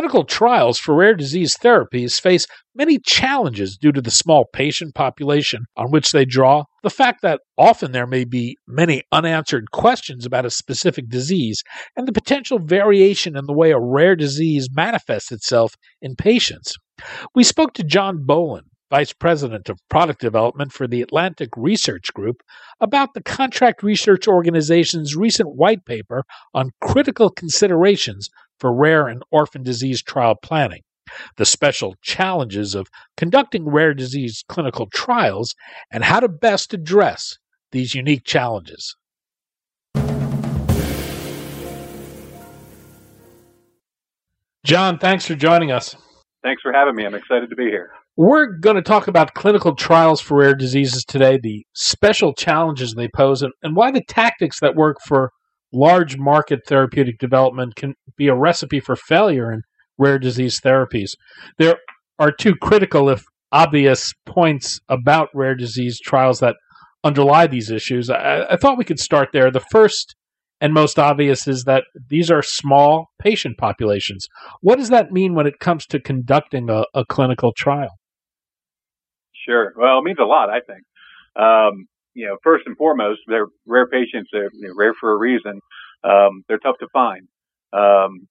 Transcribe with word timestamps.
Clinical 0.00 0.24
trials 0.24 0.78
for 0.78 0.94
rare 0.94 1.14
disease 1.14 1.58
therapies 1.62 2.18
face 2.18 2.46
many 2.74 2.98
challenges 2.98 3.76
due 3.76 3.92
to 3.92 4.00
the 4.00 4.10
small 4.10 4.46
patient 4.50 4.94
population 4.94 5.66
on 5.76 5.90
which 5.90 6.12
they 6.12 6.24
draw, 6.24 6.64
the 6.82 6.88
fact 6.88 7.20
that 7.20 7.42
often 7.58 7.92
there 7.92 8.06
may 8.06 8.24
be 8.24 8.56
many 8.66 9.02
unanswered 9.12 9.72
questions 9.72 10.24
about 10.24 10.46
a 10.46 10.50
specific 10.50 11.10
disease, 11.10 11.62
and 11.98 12.08
the 12.08 12.14
potential 12.14 12.58
variation 12.58 13.36
in 13.36 13.44
the 13.44 13.52
way 13.52 13.72
a 13.72 13.78
rare 13.78 14.16
disease 14.16 14.70
manifests 14.72 15.30
itself 15.30 15.74
in 16.00 16.16
patients. 16.16 16.76
We 17.34 17.44
spoke 17.44 17.74
to 17.74 17.84
John 17.84 18.24
Boland, 18.24 18.68
Vice 18.88 19.12
President 19.12 19.68
of 19.68 19.78
Product 19.90 20.18
Development 20.18 20.72
for 20.72 20.88
the 20.88 21.02
Atlantic 21.02 21.50
Research 21.58 22.06
Group, 22.14 22.36
about 22.80 23.12
the 23.12 23.22
Contract 23.22 23.82
Research 23.82 24.26
Organization's 24.26 25.14
recent 25.14 25.50
white 25.56 25.84
paper 25.84 26.24
on 26.54 26.70
critical 26.80 27.28
considerations 27.28 28.30
for 28.60 28.72
rare 28.72 29.08
and 29.08 29.22
orphan 29.30 29.62
disease 29.62 30.02
trial 30.02 30.36
planning, 30.40 30.82
the 31.36 31.44
special 31.44 31.96
challenges 32.02 32.74
of 32.74 32.86
conducting 33.16 33.68
rare 33.68 33.94
disease 33.94 34.44
clinical 34.48 34.86
trials, 34.92 35.54
and 35.90 36.04
how 36.04 36.20
to 36.20 36.28
best 36.28 36.72
address 36.72 37.38
these 37.72 37.94
unique 37.94 38.24
challenges. 38.24 38.94
John, 44.64 44.98
thanks 44.98 45.24
for 45.24 45.34
joining 45.34 45.72
us. 45.72 45.96
Thanks 46.42 46.62
for 46.62 46.72
having 46.72 46.94
me. 46.94 47.04
I'm 47.04 47.14
excited 47.14 47.50
to 47.50 47.56
be 47.56 47.64
here. 47.64 47.90
We're 48.16 48.46
going 48.46 48.76
to 48.76 48.82
talk 48.82 49.08
about 49.08 49.34
clinical 49.34 49.74
trials 49.74 50.20
for 50.20 50.38
rare 50.38 50.54
diseases 50.54 51.04
today, 51.04 51.38
the 51.38 51.64
special 51.74 52.34
challenges 52.34 52.94
they 52.94 53.08
pose, 53.08 53.40
and, 53.42 53.52
and 53.62 53.74
why 53.74 53.90
the 53.90 54.04
tactics 54.04 54.60
that 54.60 54.74
work 54.74 54.98
for 55.06 55.32
large 55.72 56.16
market 56.16 56.60
therapeutic 56.66 57.18
development 57.18 57.76
can 57.76 57.94
be 58.16 58.28
a 58.28 58.34
recipe 58.34 58.80
for 58.80 58.96
failure 58.96 59.52
in 59.52 59.62
rare 59.98 60.18
disease 60.18 60.60
therapies. 60.60 61.10
There 61.58 61.76
are 62.18 62.32
two 62.32 62.54
critical, 62.54 63.08
if 63.08 63.22
obvious, 63.52 64.12
points 64.26 64.80
about 64.88 65.28
rare 65.34 65.54
disease 65.54 66.00
trials 66.00 66.40
that 66.40 66.56
underlie 67.04 67.46
these 67.46 67.70
issues. 67.70 68.10
I, 68.10 68.46
I, 68.50 68.56
thought 68.56 68.78
we 68.78 68.84
could 68.84 69.00
start 69.00 69.30
there. 69.32 69.50
The 69.50 69.64
first 69.70 70.16
and 70.60 70.74
most 70.74 70.98
obvious 70.98 71.48
is 71.48 71.64
that 71.64 71.84
these 72.08 72.30
are 72.30 72.42
small 72.42 73.06
patient 73.18 73.56
populations. 73.56 74.26
What 74.60 74.76
does 74.76 74.90
that 74.90 75.10
mean 75.10 75.34
when 75.34 75.46
it 75.46 75.58
comes 75.58 75.86
to 75.86 76.00
conducting 76.00 76.68
a, 76.68 76.84
a 76.94 77.04
clinical 77.06 77.52
trial? 77.56 77.96
Sure. 79.46 79.72
Well, 79.76 79.98
it 79.98 80.04
means 80.04 80.18
a 80.20 80.24
lot, 80.24 80.50
I 80.50 80.60
think. 80.60 80.82
Um, 81.36 81.86
you 82.14 82.26
know, 82.26 82.36
first 82.42 82.66
and 82.66 82.76
foremost, 82.76 83.20
they're 83.26 83.46
rare 83.66 83.86
patients. 83.86 84.30
They're 84.32 84.50
you 84.52 84.68
know, 84.68 84.74
rare 84.76 84.94
for 84.98 85.12
a 85.12 85.16
reason. 85.16 85.60
Um, 86.04 86.44
they're 86.48 86.58
tough 86.58 86.78
to 86.78 86.88
find. 86.92 87.28
Um, 87.72 88.26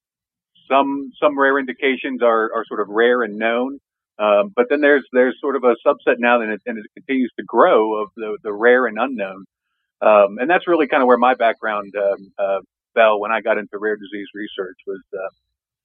some 0.69 1.11
some 1.21 1.39
rare 1.39 1.57
indications 1.59 2.21
are, 2.21 2.51
are 2.53 2.65
sort 2.67 2.81
of 2.81 2.87
rare 2.89 3.23
and 3.23 3.37
known, 3.37 3.79
um, 4.19 4.51
but 4.55 4.65
then 4.69 4.81
there's 4.81 5.05
there's 5.11 5.35
sort 5.41 5.55
of 5.55 5.63
a 5.63 5.75
subset 5.85 6.15
now, 6.19 6.41
and 6.41 6.51
it, 6.51 6.61
and 6.65 6.77
it 6.77 6.85
continues 6.93 7.31
to 7.37 7.45
grow 7.45 8.01
of 8.01 8.09
the 8.15 8.37
the 8.43 8.53
rare 8.53 8.85
and 8.85 8.97
unknown. 8.99 9.45
Um, 10.01 10.37
and 10.39 10.49
that's 10.49 10.67
really 10.67 10.87
kind 10.87 11.03
of 11.03 11.07
where 11.07 11.17
my 11.17 11.35
background 11.35 11.93
um, 11.97 12.31
uh, 12.37 12.59
fell 12.93 13.19
when 13.19 13.31
I 13.31 13.41
got 13.41 13.57
into 13.57 13.77
rare 13.77 13.97
disease 13.97 14.27
research 14.33 14.77
was 14.87 15.01
uh, 15.13 15.29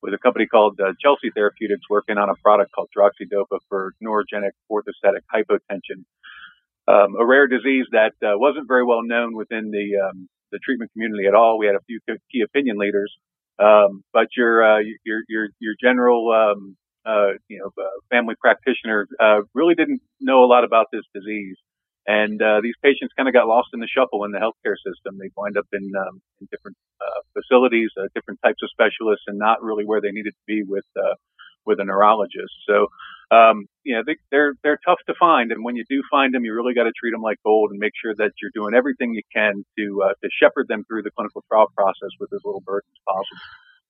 with 0.02 0.14
a 0.14 0.18
company 0.18 0.46
called 0.46 0.78
uh, 0.80 0.92
Chelsea 1.00 1.30
Therapeutics 1.34 1.88
working 1.90 2.18
on 2.18 2.28
a 2.28 2.34
product 2.36 2.70
called 2.72 2.90
droxidopa 2.96 3.58
for 3.68 3.94
neurogenic 4.02 4.52
orthostatic 4.70 5.22
hypotension 5.34 6.04
um, 6.88 7.14
a 7.18 7.24
rare 7.24 7.46
disease 7.46 7.86
that 7.92 8.12
uh, 8.22 8.36
wasn't 8.36 8.68
very 8.68 8.84
well 8.84 9.02
known 9.02 9.34
within 9.34 9.70
the 9.70 9.98
um, 10.04 10.28
the 10.52 10.58
treatment 10.64 10.92
community 10.92 11.26
at 11.26 11.34
all. 11.34 11.58
We 11.58 11.66
had 11.66 11.74
a 11.76 11.84
few 11.86 12.00
key 12.30 12.42
opinion 12.42 12.78
leaders, 12.78 13.12
um, 13.58 14.02
but 14.12 14.28
your 14.36 14.62
uh, 14.62 14.80
your 15.04 15.22
your 15.28 15.48
your 15.60 15.74
general 15.82 16.30
um, 16.32 16.76
uh, 17.06 17.38
you 17.48 17.58
know 17.58 17.70
uh, 17.82 17.88
family 18.10 18.34
practitioner 18.40 19.06
uh, 19.20 19.40
really 19.54 19.74
didn't 19.74 20.02
know 20.20 20.44
a 20.44 20.48
lot 20.48 20.64
about 20.64 20.86
this 20.92 21.04
disease. 21.14 21.56
And 22.06 22.42
uh, 22.42 22.60
these 22.60 22.74
patients 22.84 23.14
kind 23.16 23.28
of 23.28 23.32
got 23.32 23.48
lost 23.48 23.68
in 23.72 23.80
the 23.80 23.88
shuffle 23.88 24.24
in 24.24 24.30
the 24.30 24.36
healthcare 24.36 24.76
system. 24.76 25.16
They 25.16 25.30
wind 25.38 25.56
up 25.56 25.64
in, 25.72 25.90
um, 25.96 26.20
in 26.38 26.46
different 26.52 26.76
facilities, 27.32 27.92
different 28.14 28.40
types 28.44 28.60
of 28.62 28.68
specialists, 28.68 29.24
and 29.26 29.38
not 29.38 29.62
really 29.62 29.84
where 29.86 30.02
they 30.02 30.12
needed 30.12 30.34
to 30.36 30.44
be 30.46 30.62
with 30.68 30.84
uh 31.00 31.16
with 31.64 31.80
a 31.80 31.84
neurologist. 31.84 32.52
So 32.68 32.88
um, 33.30 33.66
you 33.84 33.96
know, 33.96 34.02
they, 34.06 34.16
they're 34.30 34.54
they're 34.62 34.78
tough 34.86 34.98
to 35.06 35.14
find, 35.18 35.52
and 35.52 35.64
when 35.64 35.76
you 35.76 35.84
do 35.88 36.02
find 36.10 36.34
them, 36.34 36.44
you 36.44 36.54
really 36.54 36.74
got 36.74 36.84
to 36.84 36.92
treat 36.98 37.12
them 37.12 37.22
like 37.22 37.38
gold 37.44 37.70
and 37.70 37.78
make 37.78 37.92
sure 38.00 38.14
that 38.16 38.32
you're 38.40 38.50
doing 38.54 38.74
everything 38.74 39.14
you 39.14 39.22
can 39.34 39.64
to 39.78 40.02
uh, 40.04 40.12
to 40.22 40.28
shepherd 40.40 40.68
them 40.68 40.84
through 40.88 41.02
the 41.02 41.10
clinical 41.16 41.44
trial 41.50 41.66
process 41.76 42.10
with 42.20 42.30
as 42.32 42.40
little 42.44 42.62
burden 42.64 42.88
as 42.92 43.00
possible. 43.06 43.38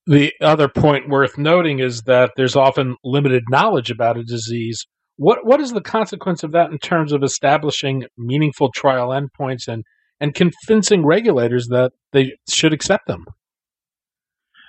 The 0.06 0.32
other 0.40 0.68
point 0.68 1.08
worth 1.08 1.38
noting 1.38 1.78
is 1.78 2.02
that 2.02 2.32
there's 2.36 2.56
often 2.56 2.96
limited 3.02 3.44
knowledge 3.48 3.90
about 3.90 4.18
a 4.18 4.22
disease. 4.22 4.86
What 5.16 5.46
what 5.46 5.60
is 5.60 5.72
the 5.72 5.80
consequence 5.80 6.42
of 6.42 6.52
that 6.52 6.70
in 6.70 6.78
terms 6.78 7.12
of 7.12 7.22
establishing 7.22 8.04
meaningful 8.18 8.70
trial 8.72 9.08
endpoints 9.08 9.68
and 9.68 9.84
and 10.20 10.34
convincing 10.34 11.04
regulators 11.04 11.68
that 11.68 11.92
they 12.12 12.36
should 12.48 12.72
accept 12.72 13.06
them? 13.06 13.24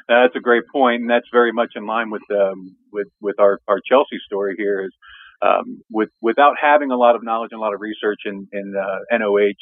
Uh, 0.07 0.21
that's 0.23 0.35
a 0.35 0.39
great 0.39 0.63
point, 0.71 1.01
and 1.01 1.09
that's 1.09 1.27
very 1.31 1.51
much 1.51 1.73
in 1.75 1.85
line 1.87 2.11
with 2.11 2.21
um, 2.31 2.75
with 2.91 3.07
with 3.21 3.39
our, 3.39 3.59
our 3.67 3.79
Chelsea 3.89 4.19
story 4.25 4.53
here. 4.57 4.85
Is 4.85 4.93
um, 5.41 5.81
with 5.91 6.09
without 6.21 6.55
having 6.61 6.91
a 6.91 6.97
lot 6.97 7.15
of 7.15 7.23
knowledge 7.23 7.49
and 7.51 7.59
a 7.59 7.61
lot 7.61 7.73
of 7.73 7.81
research 7.81 8.21
in 8.25 8.47
in 8.51 8.75
uh, 8.77 9.17
NOH, 9.17 9.57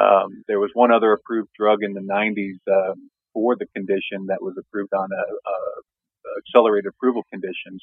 um, 0.00 0.44
there 0.46 0.60
was 0.60 0.70
one 0.74 0.92
other 0.92 1.12
approved 1.12 1.50
drug 1.58 1.78
in 1.82 1.92
the 1.94 2.00
90s 2.00 2.58
uh, 2.72 2.94
for 3.34 3.56
the 3.56 3.66
condition 3.74 4.26
that 4.28 4.38
was 4.40 4.54
approved 4.58 4.92
on 4.94 5.08
a, 5.12 5.50
a 5.50 5.54
accelerated 6.38 6.86
approval 6.88 7.22
conditions. 7.30 7.82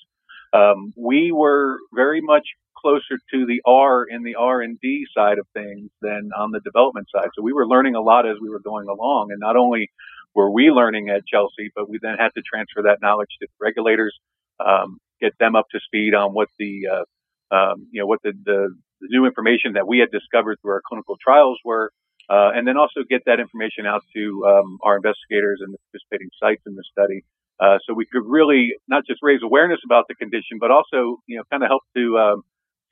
Um, 0.53 0.93
we 0.95 1.31
were 1.33 1.77
very 1.93 2.21
much 2.21 2.47
closer 2.77 3.17
to 3.33 3.45
the 3.45 3.61
R 3.65 4.05
in 4.05 4.23
the 4.23 4.35
R 4.35 4.61
and 4.61 4.79
D 4.81 5.05
side 5.15 5.39
of 5.39 5.47
things 5.53 5.89
than 6.01 6.29
on 6.37 6.51
the 6.51 6.61
development 6.61 7.07
side. 7.13 7.29
So 7.35 7.41
we 7.41 7.53
were 7.53 7.67
learning 7.67 7.95
a 7.95 8.01
lot 8.01 8.27
as 8.27 8.37
we 8.41 8.49
were 8.49 8.61
going 8.61 8.87
along, 8.87 9.27
and 9.31 9.39
not 9.39 9.57
only 9.57 9.89
were 10.37 10.51
we 10.51 10.69
learning 10.69 11.09
at 11.09 11.25
Chelsea, 11.25 11.71
but 11.75 11.89
we 11.89 11.97
then 11.99 12.15
had 12.19 12.29
to 12.37 12.43
transfer 12.45 12.83
that 12.83 12.99
knowledge 13.01 13.33
to 13.41 13.47
the 13.49 13.57
regulators, 13.59 14.15
um, 14.63 14.99
get 15.19 15.33
them 15.39 15.55
up 15.55 15.65
to 15.71 15.79
speed 15.79 16.13
on 16.13 16.31
what 16.31 16.47
the, 16.59 16.85
uh, 16.85 17.55
um, 17.55 17.87
you 17.91 17.99
know, 17.99 18.05
what 18.05 18.19
the, 18.23 18.33
the, 18.45 18.69
the, 19.01 19.07
new 19.09 19.25
information 19.25 19.73
that 19.73 19.87
we 19.87 19.97
had 19.97 20.11
discovered 20.11 20.57
through 20.61 20.73
our 20.73 20.81
clinical 20.87 21.17
trials 21.17 21.57
were, 21.65 21.91
uh, 22.29 22.51
and 22.53 22.67
then 22.67 22.77
also 22.77 23.01
get 23.09 23.23
that 23.25 23.39
information 23.39 23.87
out 23.87 24.03
to 24.13 24.45
um, 24.45 24.77
our 24.83 24.95
investigators 24.95 25.57
and 25.65 25.73
the 25.73 25.79
participating 25.89 26.29
sites 26.39 26.61
in 26.67 26.75
the 26.75 26.83
study. 26.91 27.25
Uh, 27.59 27.79
so 27.87 27.95
we 27.95 28.05
could 28.05 28.21
really 28.23 28.75
not 28.87 29.01
just 29.07 29.19
raise 29.23 29.41
awareness 29.41 29.79
about 29.83 30.05
the 30.07 30.13
condition, 30.13 30.61
but 30.61 30.69
also, 30.69 31.17
you 31.25 31.37
know, 31.37 31.43
kind 31.49 31.63
of 31.63 31.69
help 31.69 31.81
to 31.95 32.15
um, 32.19 32.43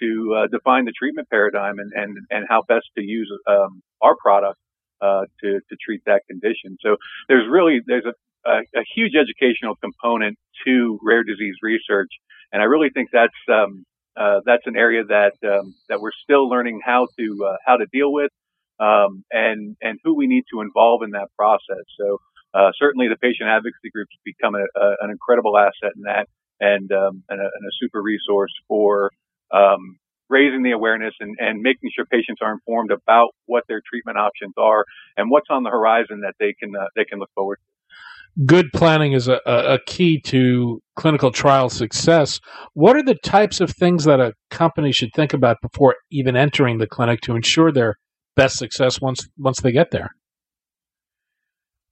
to 0.02 0.36
uh, 0.36 0.48
define 0.52 0.84
the 0.84 0.92
treatment 0.92 1.30
paradigm 1.30 1.80
and, 1.80 1.94
and, 1.96 2.18
and 2.30 2.46
how 2.50 2.62
best 2.68 2.84
to 2.98 3.04
use 3.04 3.32
um, 3.48 3.82
our 4.02 4.16
product 4.18 4.60
uh, 5.02 5.26
to 5.42 5.60
to 5.70 5.76
treat 5.84 6.02
that 6.06 6.22
condition. 6.28 6.78
So 6.82 6.98
there's 7.28 7.48
really 7.50 7.82
there's 7.86 8.06
a, 8.06 8.50
a, 8.50 8.60
a, 8.76 8.84
huge 8.96 9.14
educational 9.16 9.76
component 9.76 10.38
to 10.66 11.00
rare 11.04 11.24
disease 11.24 11.56
research, 11.62 12.10
and 12.52 12.62
I 12.62 12.66
really 12.66 12.90
think 12.90 13.10
that's 13.12 13.34
um, 13.52 13.86
uh, 14.18 14.42
that's 14.46 14.66
an 14.66 14.78
area 14.78 15.04
that 15.04 15.34
um, 15.44 15.76
that 15.90 16.00
we're 16.02 16.16
still 16.24 16.48
learning 16.48 16.82
how 16.84 17.08
to 17.18 17.46
uh, 17.46 17.58
how 17.66 17.78
to 17.78 17.86
deal 17.92 18.12
with, 18.12 18.32
um, 18.80 19.24
and 19.32 19.76
and 19.82 20.00
who 20.04 20.16
we 20.16 20.28
need 20.28 20.44
to 20.54 20.62
involve 20.62 21.04
in 21.04 21.12
that 21.12 21.28
process. 21.38 21.86
So 22.00 22.20
uh, 22.54 22.72
certainly 22.80 23.10
the 23.10 23.18
patient 23.18 23.50
advocacy 23.50 23.90
groups 23.92 24.16
become 24.24 24.56
a, 24.56 24.66
an 25.02 25.10
incredible 25.12 25.58
asset 25.58 25.92
in 25.96 26.04
that, 26.04 26.28
and 26.60 26.90
um, 26.92 27.24
and, 27.30 27.42
and, 27.42 27.50
a, 27.50 27.72
super 27.82 28.02
resource 28.02 28.54
for 28.68 29.12
um, 29.52 30.00
raising 30.30 30.64
the 30.64 30.72
awareness 30.72 31.14
and, 31.20 31.36
and 31.40 31.62
making 31.62 31.92
sure 31.96 32.06
patients 32.06 32.40
are 32.42 32.52
informed 32.52 32.92
about 32.92 33.30
what 33.46 33.64
their 33.68 33.82
treatment 33.88 34.18
options 34.18 34.54
are 34.58 34.86
and 35.18 35.30
what's 35.30 35.48
on 35.50 35.64
the 35.64 35.70
horizon 35.70 36.22
that 36.22 36.34
they 36.40 36.54
can 36.54 36.76
uh, 36.76 36.88
they 36.96 37.06
can 37.06 37.20
look 37.20 37.30
forward 37.36 37.58
to. 37.58 38.46
Good 38.46 38.74
planning 38.74 39.14
is 39.14 39.30
a, 39.30 39.40
a 39.46 39.80
key 39.86 40.20
to 40.22 40.82
clinical 40.98 41.32
trial 41.32 41.70
success. 41.70 42.42
What 42.74 42.98
are 42.98 43.04
the 43.04 43.16
types 43.16 43.62
of 43.62 43.72
things 43.72 44.04
that 44.04 44.20
a 44.20 44.34
company 44.50 44.92
should 44.92 45.12
think 45.16 45.34
about 45.34 45.62
before 45.62 45.96
even 46.12 46.36
entering 46.36 46.80
the 46.80 46.88
clinic 46.88 47.22
to 47.22 47.36
ensure 47.36 47.72
their 47.72 47.96
best 48.36 48.58
success 48.58 49.00
once 49.00 49.30
once 49.38 49.62
they 49.62 49.72
get 49.72 49.92
there? 49.92 50.10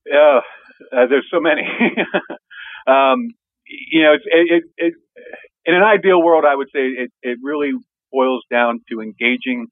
Yeah, 0.06 0.42
uh, 0.92 1.08
there's 1.08 1.28
so 1.32 1.40
many. 1.40 1.62
um, 2.88 3.30
you 3.66 4.04
know, 4.04 4.14
it, 4.14 4.22
it, 4.26 4.64
it, 4.78 4.94
in 5.66 5.76
an 5.76 5.84
ideal 5.84 6.22
world, 6.22 6.44
I 6.46 6.56
would 6.56 6.68
say 6.74 6.82
it, 6.82 7.12
it 7.22 7.40
really 7.42 7.72
boils 8.14 8.44
down 8.52 8.80
to 8.90 9.02
engaging 9.02 9.68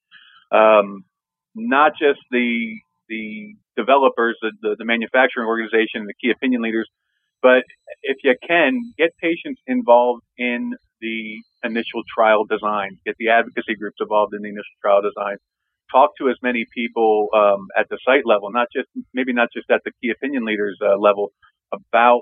um, 0.52 1.06
not 1.56 1.94
just 2.02 2.20
the 2.32 2.76
the 3.10 3.56
developers, 3.76 4.38
the, 4.42 4.52
the, 4.62 4.76
the 4.80 4.86
manufacturing 4.86 5.46
organization, 5.46 6.06
the 6.06 6.14
key 6.22 6.32
opinion 6.32 6.62
leaders, 6.62 6.88
but 7.42 7.64
if 8.04 8.18
you 8.24 8.36
can, 8.48 8.94
get 8.98 9.12
patients 9.22 9.60
involved 9.68 10.24
in 10.38 10.74
the 11.02 11.40
initial 11.64 12.04
trial 12.16 12.46
design, 12.46 13.00
get 13.06 13.16
the 13.20 13.30
advocacy 13.30 13.76
groups 13.76 13.98
involved 14.00 14.34
in 14.34 14.42
the 14.42 14.50
initial 14.50 14.78
trial 14.82 15.02
design, 15.02 15.38
talk 15.92 16.12
to 16.20 16.30
as 16.30 16.38
many 16.42 16.66
people 16.74 17.28
um, 17.36 17.68
at 17.78 17.90
the 17.90 17.98
site 18.06 18.26
level, 18.26 18.52
not 18.52 18.68
just 18.74 18.88
maybe 19.14 19.34
not 19.34 19.50
just 19.54 19.70
at 19.70 19.82
the 19.84 19.92
key 20.02 20.12
opinion 20.12 20.46
leaders 20.46 20.78
uh, 20.82 20.98
level, 20.98 21.32
about 21.74 22.22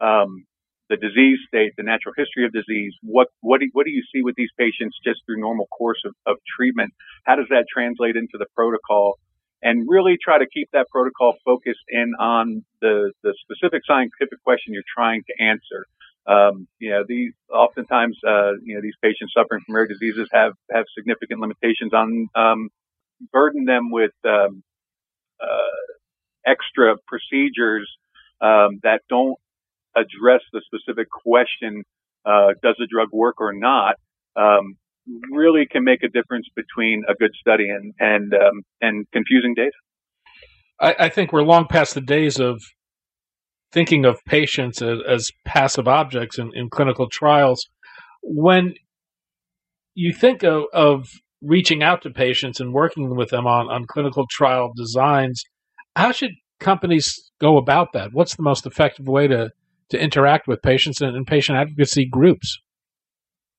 um, 0.00 0.44
the 0.88 0.96
disease 0.96 1.38
state, 1.48 1.72
the 1.76 1.82
natural 1.82 2.14
history 2.16 2.44
of 2.44 2.52
disease. 2.52 2.94
What 3.02 3.28
what 3.40 3.60
do, 3.60 3.68
what 3.72 3.86
do 3.86 3.92
you 3.92 4.02
see 4.12 4.22
with 4.22 4.36
these 4.36 4.50
patients 4.58 4.98
just 5.04 5.20
through 5.26 5.40
normal 5.40 5.66
course 5.66 6.00
of, 6.04 6.14
of 6.26 6.36
treatment? 6.56 6.92
How 7.24 7.36
does 7.36 7.46
that 7.50 7.66
translate 7.72 8.16
into 8.16 8.38
the 8.38 8.46
protocol? 8.54 9.18
And 9.62 9.88
really 9.88 10.16
try 10.22 10.38
to 10.38 10.46
keep 10.46 10.68
that 10.72 10.86
protocol 10.92 11.34
focused 11.44 11.86
in 11.88 12.12
on 12.20 12.64
the, 12.82 13.12
the 13.24 13.34
specific 13.40 13.82
scientific 13.86 14.42
question 14.44 14.74
you're 14.74 14.84
trying 14.94 15.22
to 15.26 15.42
answer. 15.42 15.86
Um, 16.26 16.68
you 16.78 16.90
know, 16.90 17.04
these 17.08 17.32
oftentimes, 17.50 18.18
uh, 18.26 18.52
you 18.62 18.74
know, 18.74 18.82
these 18.82 18.96
patients 19.02 19.32
suffering 19.34 19.62
from 19.64 19.74
rare 19.74 19.86
diseases 19.86 20.28
have 20.32 20.52
have 20.70 20.84
significant 20.96 21.40
limitations 21.40 21.92
on 21.94 22.28
um, 22.34 22.68
burden 23.32 23.64
them 23.64 23.90
with 23.90 24.12
um, 24.24 24.62
uh, 25.40 25.84
extra 26.46 26.96
procedures 27.06 27.90
um, 28.40 28.80
that 28.82 29.00
don't 29.08 29.38
address 29.96 30.42
the 30.52 30.62
specific 30.66 31.08
question, 31.10 31.82
uh, 32.24 32.48
does 32.62 32.76
the 32.78 32.86
drug 32.90 33.08
work 33.12 33.40
or 33.40 33.52
not, 33.52 33.96
um, 34.36 34.76
really 35.30 35.66
can 35.66 35.84
make 35.84 36.02
a 36.02 36.08
difference 36.08 36.46
between 36.54 37.04
a 37.08 37.14
good 37.14 37.30
study 37.40 37.68
and 37.68 37.94
and 37.98 38.34
um, 38.34 38.62
and 38.80 39.06
confusing 39.12 39.54
data. 39.54 39.72
I, 40.80 41.06
I, 41.06 41.08
think 41.08 41.32
we're 41.32 41.42
long 41.42 41.66
past 41.68 41.94
the 41.94 42.02
days 42.02 42.38
of 42.38 42.60
thinking 43.72 44.04
of 44.04 44.22
patients 44.26 44.82
as, 44.82 44.98
as 45.08 45.30
passive 45.44 45.88
objects 45.88 46.38
in, 46.38 46.50
in, 46.54 46.68
clinical 46.68 47.08
trials. 47.08 47.66
When 48.22 48.74
you 49.94 50.12
think 50.12 50.42
of, 50.42 50.64
of 50.74 51.08
reaching 51.40 51.82
out 51.82 52.02
to 52.02 52.10
patients 52.10 52.60
and 52.60 52.74
working 52.74 53.16
with 53.16 53.30
them 53.30 53.46
on, 53.46 53.70
on 53.70 53.86
clinical 53.86 54.26
trial 54.30 54.72
designs, 54.76 55.42
how 55.94 56.12
should 56.12 56.32
companies 56.60 57.30
go 57.40 57.56
about 57.56 57.92
that? 57.94 58.10
What's 58.12 58.36
the 58.36 58.42
most 58.42 58.66
effective 58.66 59.06
way 59.06 59.28
to 59.28 59.50
to 59.90 60.00
interact 60.00 60.48
with 60.48 60.62
patients 60.62 61.00
and, 61.00 61.26
patient 61.26 61.58
advocacy 61.58 62.06
groups. 62.06 62.58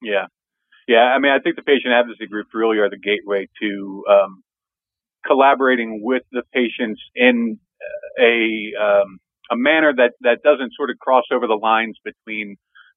Yeah. 0.01 0.25
Yeah. 0.87 1.03
I 1.15 1.19
mean, 1.19 1.31
I 1.31 1.39
think 1.39 1.55
the 1.55 1.63
patient 1.63 1.93
advocacy 1.93 2.27
groups 2.27 2.49
really 2.53 2.77
are 2.77 2.89
the 2.89 2.97
gateway 2.97 3.47
to 3.61 4.03
um, 4.09 4.43
collaborating 5.25 6.01
with 6.03 6.23
the 6.31 6.43
patients 6.53 7.01
in 7.15 7.59
a, 8.19 8.71
um, 8.79 9.19
a 9.51 9.55
manner 9.55 9.93
that, 9.95 10.13
that 10.21 10.39
doesn't 10.43 10.73
sort 10.75 10.89
of 10.89 10.97
cross 10.99 11.25
over 11.31 11.47
the 11.47 11.59
lines 11.61 11.97
between, 12.03 12.55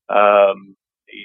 um, 0.09 0.77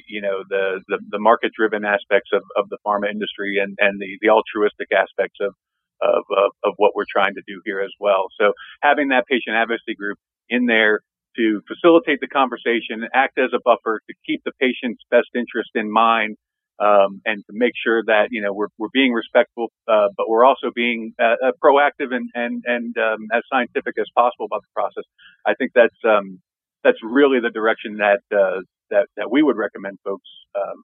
you 0.07 0.21
know, 0.21 0.43
the, 0.49 0.81
the, 0.87 0.97
the 1.09 1.19
market 1.19 1.51
driven 1.57 1.85
aspects 1.85 2.29
of, 2.33 2.41
of 2.57 2.69
the 2.69 2.77
pharma 2.85 3.09
industry 3.09 3.57
and, 3.61 3.77
and 3.79 3.99
the, 3.99 4.17
the 4.21 4.29
altruistic 4.29 4.89
aspects 4.91 5.37
of, 5.41 5.53
of, 6.01 6.23
of, 6.29 6.51
of 6.63 6.73
what 6.77 6.93
we're 6.95 7.09
trying 7.09 7.33
to 7.35 7.41
do 7.47 7.61
here 7.65 7.81
as 7.81 7.91
well. 7.99 8.27
So 8.39 8.53
having 8.81 9.09
that 9.09 9.25
patient 9.27 9.55
advocacy 9.55 9.95
group 9.95 10.17
in 10.49 10.65
there 10.65 11.01
to 11.37 11.61
facilitate 11.67 12.19
the 12.21 12.27
conversation, 12.27 13.07
act 13.13 13.37
as 13.37 13.51
a 13.53 13.59
buffer 13.63 14.01
to 14.07 14.13
keep 14.25 14.41
the 14.45 14.51
patient's 14.59 15.03
best 15.09 15.27
interest 15.35 15.71
in 15.75 15.91
mind, 15.91 16.37
um, 16.79 17.21
and 17.25 17.43
to 17.45 17.53
make 17.53 17.73
sure 17.75 18.03
that 18.05 18.27
you 18.31 18.41
know 18.41 18.53
we're 18.53 18.67
we're 18.77 18.93
being 18.93 19.13
respectful, 19.13 19.67
uh, 19.87 20.07
but 20.17 20.29
we're 20.29 20.45
also 20.45 20.71
being 20.75 21.13
uh, 21.19 21.35
uh, 21.43 21.51
proactive 21.63 22.13
and 22.13 22.29
and 22.33 22.63
and 22.65 22.95
um, 22.97 23.27
as 23.33 23.43
scientific 23.51 23.95
as 23.99 24.07
possible 24.15 24.45
about 24.45 24.61
the 24.61 24.73
process. 24.73 25.03
I 25.45 25.53
think 25.53 25.71
that's 25.73 25.95
um, 26.03 26.41
that's 26.83 26.99
really 27.03 27.39
the 27.39 27.51
direction 27.51 27.97
that 27.97 28.21
uh, 28.35 28.61
that 28.89 29.07
that 29.17 29.31
we 29.31 29.41
would 29.41 29.57
recommend 29.57 29.99
folks 30.03 30.29
um, 30.55 30.83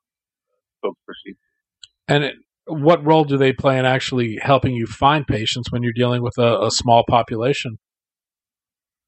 folks 0.81 0.99
proceed. 1.05 1.35
And 2.07 2.23
it, 2.23 2.35
what 2.65 3.05
role 3.05 3.23
do 3.23 3.37
they 3.37 3.53
play 3.53 3.77
in 3.77 3.85
actually 3.85 4.37
helping 4.41 4.73
you 4.73 4.85
find 4.85 5.25
patients 5.27 5.71
when 5.71 5.83
you're 5.83 5.93
dealing 5.93 6.21
with 6.21 6.37
a, 6.37 6.65
a 6.65 6.71
small 6.71 7.03
population? 7.07 7.77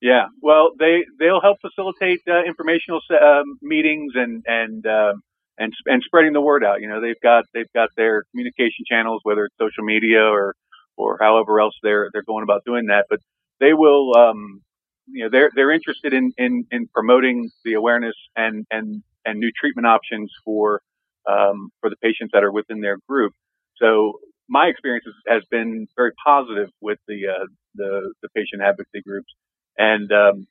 Yeah, 0.03 0.27
well, 0.41 0.71
they 0.79 1.05
they'll 1.19 1.41
help 1.41 1.59
facilitate 1.61 2.21
uh, 2.29 2.43
informational 2.43 3.01
um, 3.11 3.57
meetings 3.63 4.13
and 4.15 4.43
and 4.47 4.85
um, 4.85 5.23
and 5.57 5.73
and 5.87 6.03
spreading 6.05 6.33
the 6.33 6.41
word 6.41 6.65
out. 6.65 6.81
You 6.81 6.89
know, 6.89 7.01
they've 7.01 7.21
got 7.23 7.45
they've 7.55 7.71
got 7.73 7.89
their 7.97 8.25
communication 8.31 8.83
channels, 8.89 9.21
whether 9.23 9.45
it's 9.45 9.55
social 9.57 9.85
media 9.85 10.21
or 10.23 10.55
or 10.97 11.17
however 11.21 11.61
else 11.61 11.75
they're 11.83 12.09
they're 12.13 12.23
going 12.27 12.43
about 12.43 12.63
doing 12.65 12.87
that. 12.87 13.07
But 13.09 13.21
they 13.61 13.73
will, 13.73 14.13
um, 14.17 14.61
you 15.07 15.23
know, 15.23 15.31
they're 15.31 15.51
they're 15.55 15.71
interested 15.71 16.13
in 16.13 16.33
in 16.37 16.65
in 16.71 16.87
promoting 16.93 17.49
the 17.65 17.75
awareness 17.75 18.15
and 18.35 18.67
and 18.71 19.03
and 19.25 19.39
new 19.39 19.51
treatment 19.57 19.87
options 19.87 20.33
for 20.45 20.81
um, 21.31 21.71
for 21.79 21.89
the 21.89 21.97
patients 22.03 22.31
that 22.33 22.43
are 22.43 22.53
within 22.53 22.81
their 22.81 22.97
group. 23.09 23.33
So 23.77 24.19
my 24.49 24.67
experience 24.67 25.05
has 25.29 25.43
been 25.49 25.87
very 25.97 26.11
positive 26.25 26.69
with 26.81 26.99
the 27.07 27.27
uh, 27.29 27.47
the 27.75 28.13
the 28.21 28.29
patient 28.35 28.61
advocacy 28.63 29.01
groups 29.07 29.31
and 29.77 30.11
um, 30.11 30.47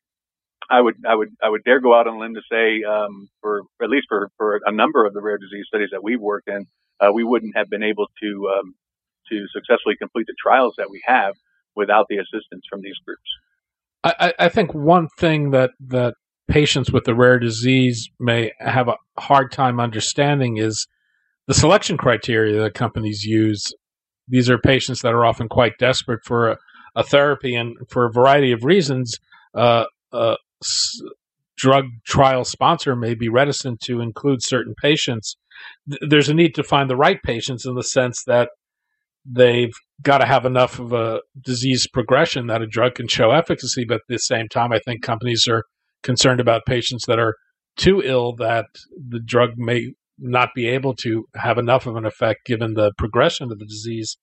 I 0.71 0.81
would 0.81 0.97
I 1.09 1.15
would 1.15 1.29
I 1.43 1.49
would 1.49 1.65
dare 1.65 1.81
go 1.81 1.99
out 1.99 2.07
on 2.07 2.15
a 2.15 2.19
limb 2.19 2.35
to 2.35 2.43
say 2.51 2.83
um, 2.85 3.29
for 3.41 3.63
at 3.83 3.91
least 3.91 4.07
for 4.09 4.31
for 4.37 4.61
a 4.65 4.73
number 4.73 5.05
of 5.05 5.15
the 5.15 5.21
rare 5.21 5.39
disease 5.39 5.65
studies 5.69 5.91
that 5.93 6.03
we've 6.03 6.21
worked 6.21 6.49
in, 6.49 6.67
uh, 7.01 7.13
we 7.13 7.25
wouldn't 7.25 7.57
have 7.57 7.69
been 7.69 7.83
able 7.83 8.07
to 8.23 8.51
um, 8.59 8.75
to 9.29 9.45
successfully 9.53 9.97
complete 9.99 10.27
the 10.27 10.35
trials 10.43 10.75
that 10.79 10.91
we 10.91 11.03
have 11.07 11.35
without 11.75 12.07
the 12.09 12.17
assistance 12.17 12.65
from 12.69 12.81
these 12.83 12.97
groups. 13.05 13.23
I, 14.05 14.33
I 14.39 14.49
think 14.49 14.75
one 14.75 15.09
thing 15.19 15.51
that 15.51 15.71
that 15.89 16.15
patients 16.49 16.91
with 16.91 17.05
the 17.05 17.15
rare 17.15 17.39
disease 17.39 18.11
may 18.19 18.53
have 18.59 18.89
a 18.89 18.97
hard 19.19 19.53
time 19.53 19.79
understanding 19.79 20.57
is 20.57 20.87
the 21.47 21.55
selection 21.55 21.97
criteria 21.97 22.61
that 22.61 22.75
companies 22.75 23.25
use. 23.25 23.73
These 24.29 24.51
are 24.51 24.59
patients 24.59 25.03
that 25.03 25.15
are 25.15 25.25
often 25.25 25.49
quite 25.49 25.73
desperate 25.79 26.21
for 26.25 26.51
a, 26.51 26.59
a 26.95 27.03
therapy, 27.03 27.55
and 27.55 27.77
for 27.89 28.05
a 28.05 28.13
variety 28.13 28.53
of 28.53 28.65
reasons, 28.65 29.19
uh, 29.55 29.85
a 30.13 30.37
drug 31.57 31.87
trial 32.07 32.45
sponsor 32.45 32.97
may 32.97 33.15
be 33.15 33.29
reticent 33.29 33.81
to 33.81 34.01
include 34.01 34.43
certain 34.43 34.75
patients. 34.81 35.37
There's 35.87 36.29
a 36.29 36.35
need 36.35 36.55
to 36.57 36.63
find 36.63 36.91
the 36.91 36.97
right 36.97 37.23
patients 37.23 37.67
in 37.67 37.75
the 37.75 37.83
sense 37.83 38.25
that 38.25 38.51
they've 39.25 39.73
got 40.03 40.19
to 40.19 40.27
have 40.27 40.45
enough 40.45 40.79
of 40.79 40.93
a 40.93 41.21
disease 41.41 41.87
progression 41.87 42.49
that 42.49 42.63
a 42.63 42.67
drug 42.67 42.97
can 42.97 43.07
show 43.07 43.31
efficacy, 43.31 43.85
but 43.85 43.97
at 43.97 44.01
the 44.09 44.19
same 44.19 44.49
time, 44.49 44.73
I 44.73 44.81
think 44.81 45.03
companies 45.03 45.47
are 45.49 45.65
concerned 46.03 46.41
about 46.41 46.67
patients 46.67 47.05
that 47.07 47.21
are 47.21 47.37
too 47.77 48.03
ill 48.05 48.35
that 48.37 48.67
the 49.09 49.21
drug 49.21 49.51
may 49.57 49.93
not 50.19 50.51
be 50.55 50.67
able 50.67 50.95
to 50.95 51.27
have 51.37 51.59
enough 51.59 51.87
of 51.87 51.97
an 51.97 52.05
effect 52.05 52.45
given 52.45 52.75
the 52.75 52.93
progression 52.99 53.51
of 53.51 53.59
the 53.59 53.65
disease. 53.65 54.19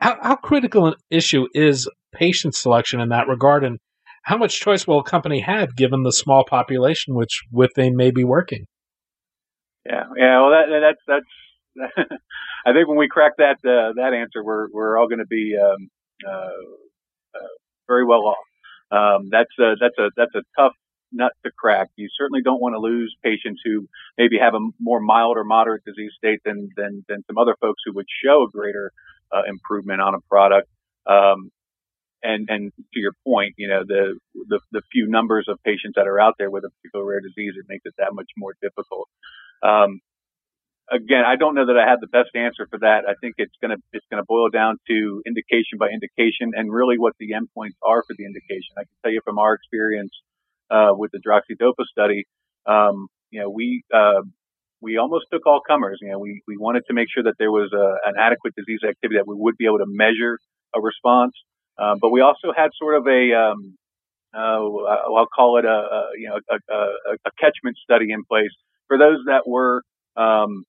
How, 0.00 0.18
how 0.22 0.36
critical 0.36 0.86
an 0.86 0.94
issue 1.10 1.46
is 1.54 1.88
patient 2.16 2.54
selection 2.54 3.00
in 3.00 3.10
that 3.10 3.28
regard, 3.28 3.64
and 3.64 3.78
how 4.22 4.36
much 4.36 4.60
choice 4.60 4.86
will 4.86 5.00
a 5.00 5.04
company 5.04 5.40
have 5.40 5.76
given 5.76 6.02
the 6.02 6.12
small 6.12 6.44
population 6.44 7.14
which 7.14 7.42
with 7.52 7.70
they 7.76 7.90
may 7.90 8.10
be 8.10 8.24
working? 8.24 8.66
Yeah, 9.84 10.04
yeah. 10.16 10.40
Well, 10.40 10.50
that, 10.50 10.80
that's 10.80 11.02
that's. 11.06 12.08
I 12.66 12.72
think 12.72 12.88
when 12.88 12.96
we 12.96 13.08
crack 13.08 13.32
that 13.38 13.58
uh, 13.64 13.92
that 13.94 14.12
answer, 14.14 14.42
we're 14.42 14.68
we're 14.72 14.98
all 14.98 15.08
going 15.08 15.20
to 15.20 15.26
be 15.26 15.54
um, 15.56 15.88
uh, 16.26 17.38
uh, 17.38 17.54
very 17.86 18.04
well 18.04 18.26
off. 18.26 18.46
Um, 18.90 19.28
that's 19.30 19.52
a 19.60 19.74
that's 19.80 19.98
a 19.98 20.10
that's 20.16 20.34
a 20.34 20.42
tough 20.60 20.72
nut 21.12 21.32
to 21.44 21.52
crack. 21.56 21.88
You 21.96 22.08
certainly 22.18 22.42
don't 22.42 22.60
want 22.60 22.74
to 22.74 22.78
lose 22.78 23.14
patients 23.22 23.60
who 23.64 23.86
maybe 24.18 24.38
have 24.38 24.54
a 24.54 24.60
more 24.80 25.00
mild 25.00 25.36
or 25.36 25.44
moderate 25.44 25.84
disease 25.84 26.12
state 26.16 26.40
than 26.44 26.68
than, 26.76 27.04
than 27.08 27.22
some 27.26 27.38
other 27.38 27.54
folks 27.60 27.82
who 27.84 27.92
would 27.94 28.06
show 28.24 28.44
a 28.44 28.50
greater 28.50 28.92
uh, 29.32 29.42
improvement 29.48 30.00
on 30.00 30.14
a 30.14 30.20
product. 30.28 30.68
Um, 31.06 31.50
and 32.26 32.48
and 32.50 32.72
to 32.92 32.98
your 33.00 33.12
point, 33.24 33.54
you 33.56 33.68
know 33.68 33.82
the, 33.86 34.18
the 34.34 34.60
the 34.72 34.82
few 34.92 35.06
numbers 35.06 35.46
of 35.48 35.58
patients 35.64 35.94
that 35.96 36.06
are 36.06 36.20
out 36.20 36.34
there 36.38 36.50
with 36.50 36.64
a 36.64 36.70
particular 36.70 37.06
rare 37.06 37.20
disease, 37.20 37.54
it 37.56 37.66
makes 37.68 37.86
it 37.86 37.94
that 37.98 38.12
much 38.12 38.30
more 38.36 38.54
difficult. 38.60 39.08
Um, 39.62 40.00
again, 40.90 41.24
I 41.26 41.36
don't 41.36 41.54
know 41.54 41.66
that 41.66 41.78
I 41.78 41.88
have 41.88 42.00
the 42.00 42.10
best 42.10 42.30
answer 42.34 42.66
for 42.70 42.78
that. 42.80 43.04
I 43.08 43.14
think 43.20 43.34
it's 43.38 43.54
gonna 43.62 43.78
it's 43.92 44.06
gonna 44.10 44.26
boil 44.26 44.50
down 44.50 44.78
to 44.88 45.22
indication 45.26 45.78
by 45.78 45.88
indication 45.88 46.52
and 46.54 46.72
really 46.72 46.98
what 46.98 47.14
the 47.18 47.30
endpoints 47.30 47.78
are 47.86 48.02
for 48.06 48.14
the 48.18 48.24
indication. 48.24 48.74
I 48.76 48.84
can 48.84 48.96
tell 49.02 49.12
you 49.12 49.20
from 49.24 49.38
our 49.38 49.54
experience 49.54 50.12
uh, 50.70 50.90
with 50.92 51.12
the 51.12 51.20
droxidopa 51.22 51.84
study, 51.90 52.24
um, 52.66 53.08
you 53.30 53.40
know, 53.40 53.50
we 53.50 53.82
uh, 53.94 54.22
we 54.80 54.98
almost 54.98 55.26
took 55.32 55.46
all 55.46 55.60
comers. 55.66 55.98
You 56.02 56.10
know, 56.12 56.18
we 56.18 56.42
we 56.46 56.56
wanted 56.56 56.84
to 56.88 56.94
make 56.94 57.08
sure 57.12 57.24
that 57.24 57.34
there 57.38 57.50
was 57.50 57.70
a, 57.72 58.08
an 58.08 58.14
adequate 58.18 58.54
disease 58.56 58.80
activity 58.86 59.18
that 59.18 59.26
we 59.26 59.34
would 59.36 59.56
be 59.56 59.66
able 59.66 59.78
to 59.78 59.88
measure 59.88 60.38
a 60.74 60.80
response, 60.80 61.32
uh, 61.78 61.94
but 62.00 62.10
we 62.10 62.20
also 62.20 62.52
had 62.56 62.70
sort 62.78 62.96
of 62.96 63.06
a 63.06 63.32
um, 63.34 63.76
uh, 64.34 64.60
I'll 65.16 65.26
call 65.34 65.58
it 65.58 65.64
a, 65.64 65.68
a 65.68 66.02
you 66.18 66.28
know 66.28 66.38
a, 66.50 66.74
a, 66.74 67.14
a, 67.24 67.30
catchment 67.38 67.76
study 67.82 68.10
in 68.10 68.24
place 68.24 68.54
for 68.86 68.98
those 68.98 69.18
that 69.26 69.46
were 69.46 69.82
um, 70.16 70.64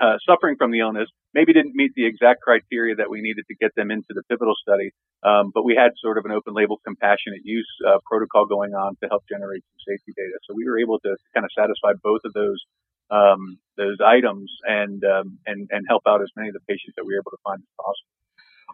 uh, 0.00 0.16
suffering 0.26 0.56
from 0.56 0.70
the 0.70 0.80
illness 0.80 1.08
maybe 1.34 1.52
didn't 1.52 1.74
meet 1.74 1.92
the 1.94 2.06
exact 2.06 2.40
criteria 2.42 2.94
that 2.96 3.10
we 3.10 3.20
needed 3.20 3.44
to 3.48 3.54
get 3.54 3.74
them 3.76 3.90
into 3.90 4.10
the 4.10 4.22
pivotal 4.28 4.54
study. 4.60 4.90
Um, 5.22 5.50
but 5.54 5.64
we 5.64 5.76
had 5.76 5.92
sort 6.00 6.18
of 6.18 6.24
an 6.24 6.32
open 6.32 6.54
label 6.54 6.80
compassionate 6.84 7.44
use 7.44 7.68
uh, 7.86 7.98
protocol 8.08 8.46
going 8.46 8.72
on 8.72 8.96
to 9.02 9.08
help 9.08 9.24
generate 9.28 9.62
some 9.62 9.94
safety 9.94 10.12
data. 10.16 10.38
So 10.48 10.54
we 10.56 10.64
were 10.64 10.78
able 10.78 10.98
to 11.00 11.16
kind 11.34 11.44
of 11.44 11.50
satisfy 11.56 11.92
both 12.02 12.22
of 12.24 12.32
those 12.32 12.58
um, 13.10 13.58
those 13.76 13.98
items 14.04 14.50
and 14.64 15.02
um, 15.04 15.38
and 15.46 15.68
and 15.70 15.84
help 15.88 16.02
out 16.06 16.22
as 16.22 16.30
many 16.36 16.48
of 16.48 16.54
the 16.54 16.60
patients 16.68 16.94
that 16.96 17.04
we 17.04 17.14
were 17.14 17.20
able 17.20 17.32
to 17.32 17.42
find 17.44 17.60
as 17.60 17.74
possible. 17.76 18.10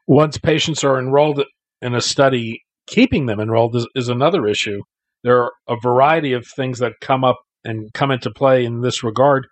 Once 0.06 0.38
patients 0.38 0.84
are 0.84 0.98
enrolled 0.98 1.42
in 1.82 1.94
a 1.94 2.00
study, 2.00 2.62
keeping 2.86 3.26
them 3.26 3.40
enrolled 3.40 3.76
is, 3.76 3.86
is 3.94 4.08
another 4.08 4.46
issue. 4.46 4.82
There 5.22 5.42
are 5.42 5.52
a 5.68 5.76
variety 5.80 6.32
of 6.32 6.46
things 6.46 6.78
that 6.78 6.92
come 7.00 7.24
up 7.24 7.36
and 7.64 7.92
come 7.92 8.10
into 8.10 8.30
play 8.30 8.64
in 8.64 8.80
this 8.80 9.02
regard. 9.02 9.46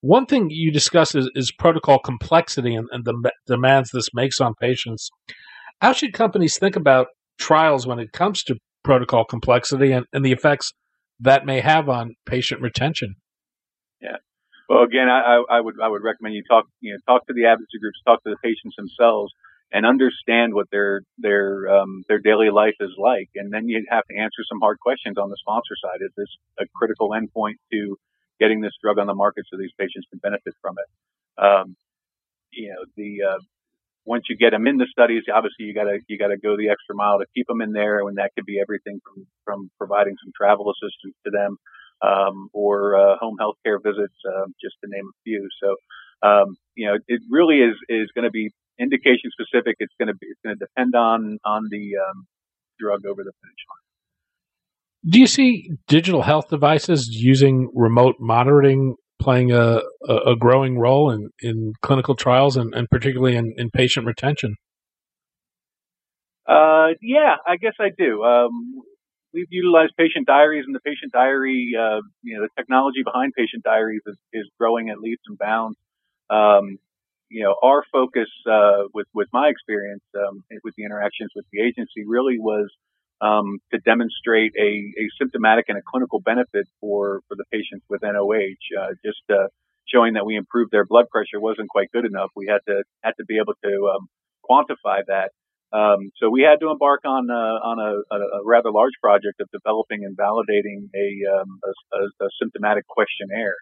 One 0.00 0.26
thing 0.26 0.48
you 0.50 0.72
discuss 0.72 1.14
is, 1.14 1.30
is 1.34 1.52
protocol 1.52 1.98
complexity 1.98 2.74
and, 2.74 2.86
and 2.92 3.04
the 3.04 3.30
demands 3.46 3.90
this 3.90 4.08
makes 4.14 4.40
on 4.40 4.54
patients. 4.60 5.10
How 5.80 5.92
should 5.92 6.12
companies 6.12 6.58
think 6.58 6.76
about 6.76 7.08
trials 7.38 7.86
when 7.86 7.98
it 7.98 8.12
comes 8.12 8.42
to 8.44 8.56
protocol 8.84 9.24
complexity 9.24 9.92
and, 9.92 10.06
and 10.12 10.24
the 10.24 10.32
effects 10.32 10.72
that 11.20 11.46
may 11.46 11.60
have 11.60 11.88
on 11.88 12.14
patient 12.26 12.62
retention? 12.62 13.14
Yeah. 14.00 14.16
Well, 14.68 14.82
again, 14.82 15.08
I, 15.08 15.42
I, 15.50 15.60
would 15.60 15.74
I 15.82 15.88
would 15.88 16.02
recommend 16.02 16.34
you 16.34 16.42
talk 16.48 16.66
you 16.80 16.92
know 16.92 16.98
talk 17.12 17.26
to 17.26 17.32
the 17.34 17.46
advocacy 17.46 17.78
groups, 17.80 17.98
talk 18.06 18.22
to 18.24 18.30
the 18.30 18.36
patients 18.42 18.76
themselves, 18.76 19.32
and 19.72 19.84
understand 19.84 20.54
what 20.54 20.66
their 20.70 21.02
their 21.18 21.68
um, 21.68 22.04
their 22.08 22.18
daily 22.18 22.50
life 22.50 22.76
is 22.80 22.92
like, 22.98 23.28
and 23.34 23.52
then 23.52 23.68
you 23.68 23.84
have 23.90 24.04
to 24.10 24.16
answer 24.16 24.42
some 24.48 24.60
hard 24.60 24.78
questions 24.80 25.16
on 25.18 25.28
the 25.28 25.36
sponsor 25.40 25.76
side. 25.82 26.00
Is 26.00 26.12
this 26.16 26.28
a 26.58 26.64
critical 26.74 27.10
endpoint 27.10 27.56
to 27.72 27.96
getting 28.40 28.60
this 28.60 28.72
drug 28.82 28.98
on 28.98 29.06
the 29.06 29.14
market 29.14 29.44
so 29.50 29.58
these 29.58 29.72
patients 29.78 30.06
can 30.10 30.20
benefit 30.20 30.54
from 30.62 30.76
it? 30.78 31.42
Um, 31.42 31.76
you 32.52 32.70
know, 32.70 32.84
the 32.96 33.22
uh, 33.22 33.38
once 34.04 34.24
you 34.30 34.36
get 34.36 34.50
them 34.50 34.66
in 34.66 34.78
the 34.78 34.86
studies, 34.90 35.24
obviously 35.32 35.66
you 35.66 35.74
gotta 35.74 35.98
you 36.08 36.18
gotta 36.18 36.38
go 36.38 36.56
the 36.56 36.70
extra 36.70 36.94
mile 36.94 37.18
to 37.18 37.26
keep 37.34 37.46
them 37.46 37.60
in 37.60 37.72
there, 37.72 38.00
and 38.00 38.16
that 38.16 38.32
could 38.34 38.46
be 38.46 38.60
everything 38.60 39.00
from 39.04 39.26
from 39.44 39.70
providing 39.78 40.16
some 40.24 40.32
travel 40.36 40.72
assistance 40.72 41.14
to 41.24 41.30
them 41.30 41.58
um, 42.02 42.48
or 42.52 42.96
uh, 42.96 43.16
home 43.20 43.36
health 43.38 43.56
care 43.64 43.78
visits, 43.78 44.16
uh, 44.26 44.46
just 44.60 44.76
to 44.82 44.88
name 44.88 45.06
a 45.06 45.16
few. 45.24 45.48
So, 45.62 45.76
um, 46.22 46.56
you 46.74 46.86
know, 46.86 46.98
it 47.06 47.20
really 47.30 47.56
is 47.56 47.76
is 47.88 48.08
going 48.14 48.24
to 48.24 48.30
be 48.30 48.50
indication 48.78 49.30
specific. 49.32 49.76
It's 49.78 49.94
going 49.98 50.08
to 50.08 50.14
be 50.14 50.26
it's 50.26 50.40
going 50.44 50.56
to 50.56 50.64
depend 50.64 50.94
on 50.94 51.38
on 51.44 51.68
the 51.70 51.92
um, 51.96 52.26
drug 52.78 53.04
over 53.06 53.22
the 53.22 53.32
finish 53.42 53.62
line. 53.68 55.12
Do 55.12 55.20
you 55.20 55.26
see 55.26 55.70
digital 55.86 56.22
health 56.22 56.48
devices 56.48 57.08
using 57.08 57.70
remote 57.74 58.16
monitoring 58.18 58.96
playing 59.20 59.52
a, 59.52 59.80
a, 60.08 60.36
growing 60.36 60.78
role 60.78 61.10
in, 61.10 61.30
in 61.40 61.72
clinical 61.82 62.14
trials 62.14 62.56
and, 62.56 62.72
and 62.74 62.88
particularly 62.88 63.36
in, 63.36 63.52
in 63.56 63.70
patient 63.70 64.06
retention? 64.06 64.54
Uh, 66.46 66.94
yeah, 67.02 67.36
I 67.46 67.56
guess 67.56 67.74
I 67.80 67.90
do. 67.96 68.22
Um, 68.22 68.82
we've 69.34 69.48
utilized 69.50 69.92
patient 69.98 70.26
diaries, 70.26 70.64
and 70.66 70.74
the 70.74 70.80
patient 70.80 71.12
diary, 71.12 71.72
uh, 71.78 72.00
you 72.22 72.36
know, 72.36 72.42
the 72.42 72.48
technology 72.56 73.02
behind 73.04 73.32
patient 73.36 73.64
diaries 73.64 74.02
is, 74.06 74.16
is 74.32 74.48
growing 74.58 74.88
at 74.88 74.98
leaps 74.98 75.22
and 75.26 75.36
bounds. 75.36 75.76
Um, 76.30 76.78
you 77.30 77.42
know, 77.44 77.54
our 77.62 77.84
focus 77.92 78.28
uh, 78.50 78.88
with 78.94 79.06
with 79.14 79.28
my 79.32 79.48
experience 79.48 80.04
um, 80.16 80.44
with 80.64 80.74
the 80.76 80.84
interactions 80.84 81.30
with 81.34 81.44
the 81.52 81.60
agency 81.60 82.04
really 82.06 82.38
was 82.38 82.70
um, 83.20 83.58
to 83.72 83.78
demonstrate 83.80 84.52
a, 84.56 84.70
a, 84.96 85.04
symptomatic 85.18 85.66
and 85.68 85.76
a 85.76 85.82
clinical 85.82 86.20
benefit 86.20 86.66
for 86.80 87.20
for 87.28 87.36
the 87.36 87.44
patients 87.52 87.84
with 87.90 88.02
NOH. 88.02 88.62
Uh, 88.80 88.94
just 89.04 89.22
uh, 89.30 89.48
showing 89.86 90.14
that 90.14 90.24
we 90.24 90.36
improved 90.36 90.70
their 90.70 90.86
blood 90.86 91.06
pressure 91.10 91.40
wasn't 91.40 91.68
quite 91.68 91.90
good 91.92 92.06
enough. 92.06 92.30
We 92.34 92.46
had 92.46 92.60
to 92.68 92.82
had 93.02 93.12
to 93.18 93.24
be 93.26 93.36
able 93.36 93.54
to 93.64 93.92
um, 93.94 94.08
quantify 94.48 95.04
that 95.08 95.30
um, 95.72 96.08
so 96.16 96.30
we 96.30 96.40
had 96.40 96.64
to 96.64 96.70
embark 96.70 97.04
on 97.04 97.28
uh, 97.28 97.60
on 97.60 97.76
a, 97.76 98.00
a, 98.08 98.40
rather 98.44 98.72
large 98.72 98.96
project 99.02 99.36
of 99.40 99.52
developing 99.52 100.00
and 100.00 100.16
validating 100.16 100.88
a, 100.96 101.08
um, 101.28 101.60
a, 101.92 102.24
a 102.24 102.28
symptomatic 102.40 102.88
questionnaire, 102.88 103.56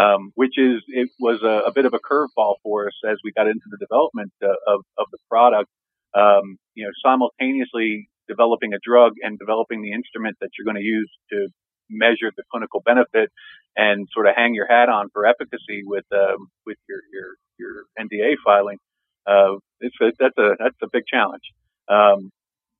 um, 0.00 0.32
which 0.34 0.58
is 0.58 0.82
it 0.88 1.10
was 1.18 1.40
a, 1.42 1.72
bit 1.72 1.84
of 1.84 1.94
a 1.94 1.98
curveball 2.00 2.54
for 2.62 2.86
us 2.86 2.94
as 3.08 3.18
we 3.24 3.32
got 3.32 3.46
into 3.46 3.66
the 3.70 3.78
development 3.78 4.32
uh, 4.42 4.48
of 4.66 4.80
of 4.98 5.06
the 5.12 5.18
product. 5.28 5.68
Um, 6.14 6.58
you 6.74 6.84
know, 6.84 6.90
simultaneously 7.04 8.08
developing 8.28 8.72
a 8.74 8.78
drug 8.84 9.12
and 9.22 9.38
developing 9.38 9.82
the 9.82 9.92
instrument 9.92 10.36
that 10.40 10.50
you're 10.58 10.64
going 10.64 10.82
to 10.82 10.88
use 10.88 11.10
to 11.30 11.48
measure 11.88 12.32
the 12.36 12.42
clinical 12.50 12.82
benefit 12.84 13.30
and 13.76 14.08
sort 14.12 14.26
of 14.26 14.34
hang 14.36 14.54
your 14.54 14.66
hat 14.66 14.88
on 14.88 15.08
for 15.12 15.26
efficacy 15.26 15.82
with 15.84 16.04
um, 16.12 16.48
with 16.66 16.78
your 16.88 17.00
your 17.12 17.36
your 17.58 17.84
NDA 17.98 18.36
filing 18.44 18.78
uh, 19.26 19.56
it's 19.80 19.96
a, 20.00 20.12
that's 20.18 20.38
a 20.38 20.56
that's 20.58 20.76
a 20.82 20.88
big 20.92 21.04
challenge. 21.06 21.44
Um, 21.88 22.30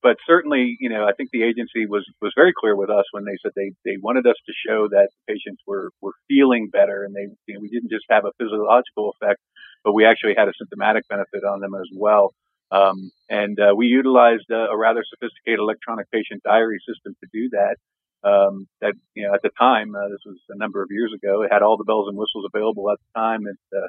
but 0.02 0.16
certainly, 0.26 0.76
you 0.80 0.88
know, 0.88 1.04
I 1.07 1.12
think 1.12 1.30
the 1.33 1.42
agency 1.42 1.87
was 1.87 2.04
was 2.21 2.33
very 2.35 2.52
clear 2.57 2.76
with 2.76 2.90
us 2.90 3.04
when 3.12 3.25
they 3.25 3.37
said 3.42 3.52
they 3.54 3.73
they 3.85 3.97
wanted 4.00 4.26
us 4.26 4.37
to 4.47 4.52
show 4.66 4.88
that 4.88 5.09
patients 5.28 5.62
were 5.66 5.90
were 6.00 6.12
feeling 6.28 6.69
better, 6.71 7.04
and 7.04 7.14
they 7.14 7.28
you 7.47 7.54
know, 7.54 7.61
we 7.61 7.69
didn't 7.69 7.90
just 7.90 8.04
have 8.11 8.25
a 8.25 8.33
physiological 8.38 9.12
effect, 9.14 9.40
but 9.85 9.92
we 9.92 10.07
actually 10.07 10.35
had 10.37 10.49
a 10.49 10.52
symptomatic 10.59 11.07
benefit 11.09 11.45
on 11.45 11.61
them 11.61 11.75
as 11.75 11.88
well. 11.95 12.33
Um, 12.73 13.11
and 13.28 13.59
uh, 13.59 13.75
we 13.76 13.87
utilized 13.87 14.49
a, 14.50 14.71
a, 14.71 14.76
rather 14.76 15.02
sophisticated 15.02 15.59
electronic 15.59 16.09
patient 16.12 16.42
diary 16.45 16.78
system 16.87 17.16
to 17.19 17.28
do 17.33 17.50
that. 17.50 17.76
Um, 18.23 18.69
that 18.80 18.95
you 19.14 19.26
know, 19.26 19.35
at 19.35 19.42
the 19.42 19.50
time, 19.59 19.95
uh, 19.97 20.09
this 20.09 20.21
was 20.25 20.37
a 20.50 20.57
number 20.57 20.83
of 20.83 20.88
years 20.90 21.12
ago, 21.12 21.42
it 21.42 21.50
had 21.52 21.62
all 21.62 21.76
the 21.76 21.85
bells 21.85 22.07
and 22.07 22.16
whistles 22.16 22.45
available 22.52 22.90
at 22.90 22.99
the 22.99 23.19
time. 23.19 23.40
It 23.47 23.59
uh, 23.76 23.88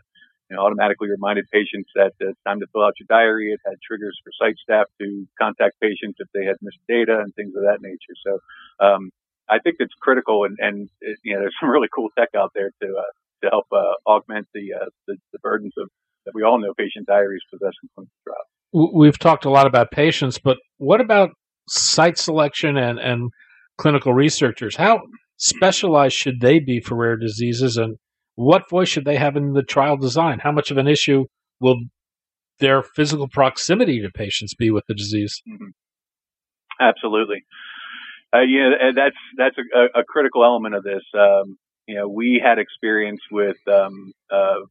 you 0.51 0.57
know, 0.57 0.63
automatically 0.63 1.09
reminded 1.09 1.47
patients 1.49 1.89
that 1.95 2.11
it's 2.19 2.37
time 2.45 2.59
to 2.59 2.67
fill 2.73 2.83
out 2.83 2.99
your 2.99 3.07
diary. 3.07 3.53
It 3.55 3.61
had 3.65 3.79
triggers 3.79 4.19
for 4.21 4.31
site 4.35 4.57
staff 4.61 4.87
to 4.99 5.25
contact 5.39 5.79
patients 5.79 6.19
if 6.19 6.27
they 6.33 6.43
had 6.43 6.57
missed 6.61 6.83
data 6.89 7.23
and 7.23 7.33
things 7.35 7.55
of 7.55 7.63
that 7.63 7.79
nature. 7.79 8.15
So 8.19 8.39
um, 8.85 9.11
I 9.49 9.59
think 9.59 9.77
it's 9.79 9.93
critical, 10.01 10.43
and, 10.43 10.57
and 10.59 10.89
it, 10.99 11.19
you 11.23 11.35
know, 11.35 11.39
there's 11.39 11.55
some 11.61 11.69
really 11.69 11.87
cool 11.95 12.09
tech 12.19 12.35
out 12.35 12.51
there 12.53 12.71
to 12.83 12.87
uh, 12.99 13.11
to 13.43 13.49
help 13.49 13.65
uh, 13.71 13.95
augment 14.05 14.47
the, 14.53 14.73
uh, 14.79 14.85
the, 15.07 15.15
the 15.31 15.39
burdens 15.39 15.73
of 15.77 15.89
that 16.25 16.33
we 16.35 16.43
all 16.43 16.59
know 16.59 16.73
patient 16.77 17.07
diaries 17.07 17.41
possess 17.49 17.73
in 17.81 17.89
clinical 17.95 18.13
trials. 18.23 18.93
We've 18.93 19.17
talked 19.17 19.45
a 19.45 19.49
lot 19.49 19.65
about 19.65 19.89
patients, 19.89 20.37
but 20.37 20.57
what 20.77 21.01
about 21.01 21.31
site 21.67 22.17
selection 22.17 22.77
and, 22.77 22.99
and 22.99 23.31
clinical 23.79 24.13
researchers? 24.13 24.75
How 24.75 24.99
specialized 25.37 26.15
should 26.15 26.39
they 26.39 26.59
be 26.59 26.79
for 26.79 26.95
rare 26.95 27.17
diseases, 27.17 27.77
and 27.77 27.97
what 28.41 28.67
voice 28.69 28.89
should 28.89 29.05
they 29.05 29.17
have 29.17 29.35
in 29.35 29.53
the 29.53 29.61
trial 29.61 29.97
design? 29.97 30.39
How 30.39 30.51
much 30.51 30.71
of 30.71 30.77
an 30.77 30.87
issue 30.87 31.25
will 31.59 31.77
their 32.59 32.81
physical 32.81 33.27
proximity 33.27 34.01
to 34.01 34.09
patients 34.09 34.55
be 34.55 34.71
with 34.71 34.83
the 34.87 34.95
disease? 34.95 35.41
Mm-hmm. 35.47 35.69
Absolutely. 36.79 37.43
Uh, 38.33 38.39
that's 38.95 39.15
that's 39.37 39.57
a, 39.57 39.99
a, 39.99 40.03
critical 40.03 40.43
element 40.43 40.73
of 40.73 40.83
this. 40.83 41.03
Um, 41.13 41.57
you 41.85 41.95
know, 41.95 42.07
we 42.07 42.41
had 42.43 42.59
experience 42.59 43.19
with 43.29 43.57
um, 43.67 44.13
uh, 44.31 44.61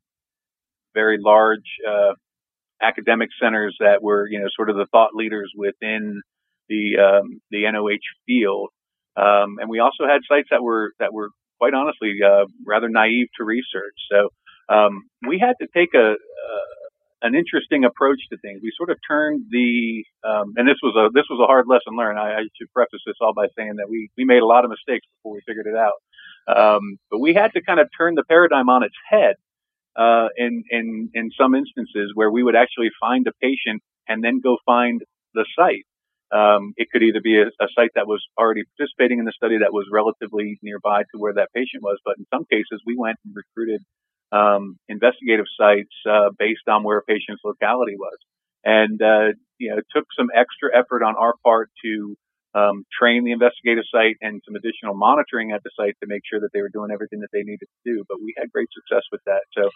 very 0.94 1.18
large 1.20 1.60
uh, 1.86 2.14
academic 2.82 3.28
centers 3.40 3.76
that 3.80 4.02
were, 4.02 4.26
you 4.28 4.40
know, 4.40 4.46
sort 4.56 4.70
of 4.70 4.76
the 4.76 4.86
thought 4.90 5.10
leaders 5.14 5.52
within 5.54 6.22
the 6.68 6.96
um, 6.98 7.40
the 7.50 7.70
NOH 7.70 8.00
field, 8.26 8.70
um, 9.16 9.58
and 9.60 9.68
we 9.68 9.78
also 9.78 10.06
had 10.08 10.22
sites 10.26 10.48
that 10.50 10.62
were 10.62 10.92
that 10.98 11.12
were 11.12 11.28
quite 11.60 11.74
honestly, 11.74 12.16
uh, 12.24 12.46
rather 12.66 12.88
naive 12.88 13.28
to 13.36 13.44
research. 13.44 13.94
So 14.10 14.30
um, 14.74 15.04
we 15.28 15.38
had 15.38 15.54
to 15.60 15.68
take 15.76 15.92
a, 15.94 16.16
uh, 16.16 16.74
an 17.22 17.34
interesting 17.34 17.84
approach 17.84 18.18
to 18.30 18.38
things. 18.38 18.60
We 18.62 18.72
sort 18.76 18.88
of 18.88 18.96
turned 19.06 19.44
the, 19.50 20.04
um, 20.24 20.54
and 20.56 20.66
this 20.66 20.80
was 20.82 20.96
a 20.96 21.12
this 21.12 21.28
was 21.28 21.38
a 21.42 21.46
hard 21.46 21.66
lesson 21.68 21.96
learned. 21.96 22.18
I, 22.18 22.40
I, 22.40 22.42
should 22.56 22.72
preface 22.72 23.02
this 23.04 23.16
all 23.20 23.34
by 23.34 23.46
saying 23.58 23.76
that 23.76 23.90
we 23.90 24.08
we 24.16 24.24
made 24.24 24.40
a 24.40 24.46
lot 24.46 24.64
of 24.64 24.70
mistakes 24.70 25.04
before 25.16 25.34
we 25.34 25.42
figured 25.46 25.66
it 25.66 25.76
out. 25.76 26.00
Um, 26.48 26.96
but 27.10 27.18
we 27.18 27.34
had 27.34 27.52
to 27.52 27.60
kind 27.62 27.78
of 27.78 27.88
turn 27.96 28.14
the 28.14 28.24
paradigm 28.24 28.70
on 28.70 28.82
its 28.82 28.96
head 29.08 29.34
uh, 29.96 30.28
in 30.36 30.64
in 30.70 31.10
in 31.12 31.30
some 31.38 31.54
instances 31.54 32.12
where 32.14 32.30
we 32.30 32.42
would 32.42 32.56
actually 32.56 32.88
find 32.98 33.26
a 33.26 33.32
patient 33.42 33.82
and 34.08 34.24
then 34.24 34.40
go 34.40 34.56
find 34.64 35.02
the 35.34 35.44
site. 35.58 35.84
Um, 36.32 36.74
it 36.76 36.88
could 36.92 37.02
either 37.02 37.20
be 37.20 37.38
a, 37.38 37.46
a, 37.46 37.68
site 37.74 37.90
that 37.96 38.06
was 38.06 38.24
already 38.38 38.62
participating 38.76 39.18
in 39.18 39.24
the 39.24 39.32
study 39.34 39.58
that 39.58 39.72
was 39.72 39.86
relatively 39.90 40.58
nearby 40.62 41.02
to 41.02 41.18
where 41.18 41.34
that 41.34 41.52
patient 41.52 41.82
was, 41.82 41.98
but 42.04 42.18
in 42.18 42.26
some 42.32 42.44
cases 42.44 42.80
we 42.86 42.96
went 42.96 43.18
and 43.24 43.34
recruited 43.34 43.82
um, 44.30 44.78
investigative 44.88 45.46
sites 45.58 45.90
uh, 46.08 46.30
based 46.38 46.68
on 46.68 46.84
where 46.84 46.98
a 46.98 47.02
patient's 47.02 47.42
locality 47.44 47.96
was, 47.96 48.16
and 48.64 49.02
uh, 49.02 49.34
you 49.58 49.70
know 49.70 49.78
it 49.78 49.86
took 49.94 50.06
some 50.16 50.28
extra 50.34 50.70
effort 50.72 51.02
on 51.02 51.16
our 51.16 51.34
part 51.42 51.68
to 51.84 52.16
um, 52.54 52.84
train 52.90 53.24
the 53.24 53.32
investigative 53.32 53.84
site 53.90 54.16
and 54.20 54.42
some 54.44 54.56
additional 54.56 54.94
monitoring 54.94 55.52
at 55.52 55.62
the 55.62 55.70
site 55.78 55.96
to 56.00 56.06
make 56.06 56.22
sure 56.28 56.40
that 56.40 56.50
they 56.52 56.60
were 56.60 56.68
doing 56.68 56.90
everything 56.92 57.20
that 57.20 57.30
they 57.32 57.42
needed 57.42 57.66
to 57.66 57.80
do. 57.84 58.04
But 58.08 58.18
we 58.20 58.34
had 58.36 58.50
great 58.50 58.68
success 58.74 59.04
with 59.12 59.20
that. 59.26 59.42
So, 59.56 59.70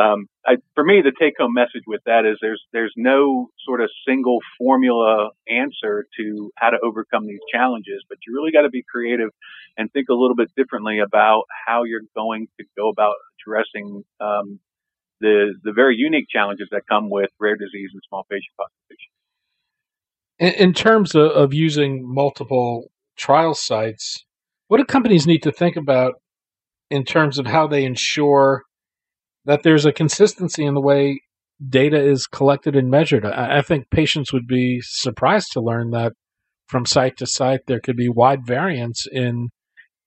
um, 0.00 0.26
I, 0.46 0.56
for 0.74 0.84
me, 0.84 1.02
the 1.02 1.12
take-home 1.18 1.52
message 1.54 1.82
with 1.86 2.02
that 2.06 2.24
is 2.24 2.38
there's 2.40 2.62
there's 2.72 2.94
no 2.96 3.48
sort 3.66 3.80
of 3.80 3.90
single 4.06 4.38
formula 4.58 5.30
answer 5.48 6.06
to 6.18 6.50
how 6.56 6.70
to 6.70 6.78
overcome 6.82 7.26
these 7.26 7.42
challenges, 7.52 8.04
but 8.08 8.18
you 8.26 8.34
really 8.34 8.52
got 8.52 8.62
to 8.62 8.70
be 8.70 8.84
creative 8.88 9.30
and 9.76 9.90
think 9.92 10.08
a 10.08 10.14
little 10.14 10.36
bit 10.36 10.50
differently 10.56 10.98
about 11.00 11.44
how 11.66 11.84
you're 11.84 12.06
going 12.14 12.46
to 12.58 12.66
go 12.76 12.88
about 12.88 13.14
addressing 13.40 14.04
um, 14.20 14.60
the 15.20 15.54
the 15.64 15.72
very 15.72 15.96
unique 15.96 16.26
challenges 16.30 16.68
that 16.70 16.82
come 16.88 17.10
with 17.10 17.30
rare 17.38 17.56
disease 17.56 17.90
and 17.92 18.02
small 18.08 18.24
patient 18.30 18.54
populations. 18.56 19.19
In, 20.40 20.52
in 20.54 20.72
terms 20.72 21.14
of, 21.14 21.30
of 21.30 21.54
using 21.54 22.02
multiple 22.02 22.90
trial 23.16 23.54
sites, 23.54 24.24
what 24.68 24.78
do 24.78 24.84
companies 24.84 25.26
need 25.26 25.42
to 25.44 25.52
think 25.52 25.76
about 25.76 26.14
in 26.90 27.04
terms 27.04 27.38
of 27.38 27.46
how 27.46 27.68
they 27.68 27.84
ensure 27.84 28.62
that 29.44 29.62
there's 29.62 29.86
a 29.86 29.92
consistency 29.92 30.64
in 30.64 30.74
the 30.74 30.80
way 30.80 31.20
data 31.68 32.00
is 32.00 32.26
collected 32.26 32.74
and 32.74 32.90
measured? 32.90 33.24
I, 33.24 33.58
I 33.58 33.62
think 33.62 33.90
patients 33.90 34.32
would 34.32 34.46
be 34.48 34.80
surprised 34.82 35.52
to 35.52 35.60
learn 35.60 35.90
that 35.90 36.14
from 36.66 36.86
site 36.86 37.16
to 37.18 37.26
site 37.26 37.60
there 37.66 37.80
could 37.80 37.96
be 37.96 38.08
wide 38.08 38.46
variance 38.46 39.06
in 39.10 39.48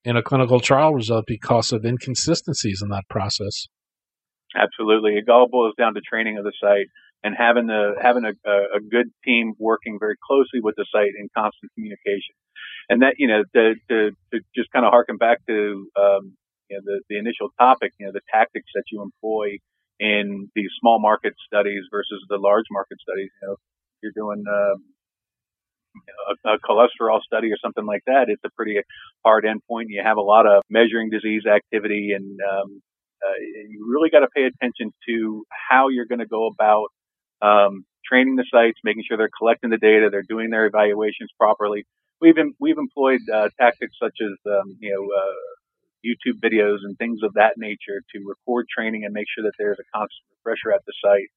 in 0.04 0.16
a 0.16 0.22
clinical 0.22 0.60
trial 0.60 0.92
result 0.92 1.24
because 1.26 1.72
of 1.72 1.84
inconsistencies 1.84 2.82
in 2.82 2.90
that 2.90 3.04
process. 3.08 3.66
Absolutely, 4.54 5.12
it 5.12 5.28
all 5.30 5.48
boils 5.50 5.74
down 5.78 5.94
to 5.94 6.00
training 6.00 6.36
of 6.36 6.44
the 6.44 6.52
site 6.60 6.88
and 7.24 7.34
having 7.36 7.66
the 7.66 7.94
having 8.00 8.24
a, 8.24 8.34
a 8.76 8.80
good 8.80 9.08
team 9.24 9.54
working 9.58 9.98
very 9.98 10.16
closely 10.22 10.60
with 10.62 10.76
the 10.76 10.86
site 10.92 11.16
in 11.18 11.28
constant 11.36 11.72
communication. 11.74 12.36
And 12.88 13.02
that 13.02 13.14
you 13.18 13.26
know 13.26 13.42
to 13.56 13.74
to, 13.90 14.10
to 14.32 14.40
just 14.54 14.70
kind 14.70 14.84
of 14.84 14.92
harken 14.92 15.16
back 15.16 15.38
to 15.48 15.88
um, 15.96 16.36
you 16.70 16.76
know, 16.76 16.82
the 16.84 17.00
the 17.08 17.18
initial 17.18 17.48
topic, 17.58 17.92
you 17.98 18.06
know, 18.06 18.12
the 18.12 18.24
tactics 18.32 18.70
that 18.74 18.84
you 18.92 19.02
employ 19.02 19.58
in 19.98 20.50
these 20.54 20.70
small 20.80 21.00
market 21.00 21.34
studies 21.46 21.84
versus 21.90 22.22
the 22.28 22.36
large 22.36 22.66
market 22.70 22.98
studies. 23.00 23.30
You 23.42 23.48
know, 23.48 23.56
you're 24.02 24.12
doing 24.14 24.44
um, 24.46 24.84
a, 26.44 26.54
a, 26.54 26.58
cholesterol 26.58 27.20
study 27.22 27.50
or 27.52 27.56
something 27.62 27.86
like 27.86 28.02
that, 28.06 28.26
it's 28.28 28.42
a 28.44 28.50
pretty 28.56 28.80
hard 29.24 29.44
endpoint. 29.44 29.86
You 29.88 30.02
have 30.04 30.16
a 30.16 30.22
lot 30.22 30.46
of 30.46 30.62
measuring 30.68 31.10
disease 31.10 31.42
activity, 31.46 32.12
and 32.14 32.38
um, 32.40 32.82
uh, 33.24 33.38
you 33.68 33.86
really 33.88 34.10
got 34.10 34.20
to 34.20 34.28
pay 34.34 34.44
attention 34.44 34.92
to 35.08 35.44
how 35.50 35.88
you're 35.88 36.06
going 36.06 36.20
to 36.20 36.26
go 36.26 36.46
about 36.46 36.88
um, 37.42 37.84
training 38.06 38.36
the 38.36 38.44
sites, 38.50 38.78
making 38.84 39.04
sure 39.06 39.16
they're 39.16 39.30
collecting 39.36 39.70
the 39.70 39.78
data, 39.78 40.08
they're 40.10 40.22
doing 40.28 40.50
their 40.50 40.66
evaluations 40.66 41.30
properly. 41.38 41.86
We've 42.20 42.36
we've 42.60 42.78
employed 42.78 43.20
uh, 43.32 43.48
tactics 43.60 43.96
such 44.00 44.16
as 44.22 44.32
um, 44.46 44.76
you 44.80 44.92
know 44.92 45.04
uh, 45.04 45.54
YouTube 46.04 46.40
videos 46.40 46.78
and 46.84 46.96
things 46.98 47.20
of 47.22 47.34
that 47.34 47.54
nature 47.56 48.02
to 48.14 48.24
record 48.26 48.66
training 48.68 49.04
and 49.04 49.12
make 49.12 49.26
sure 49.34 49.44
that 49.44 49.52
there's 49.58 49.78
a 49.78 49.88
constant 49.96 50.24
refresher 50.36 50.72
at 50.72 50.84
the 50.86 50.92
site, 51.02 51.30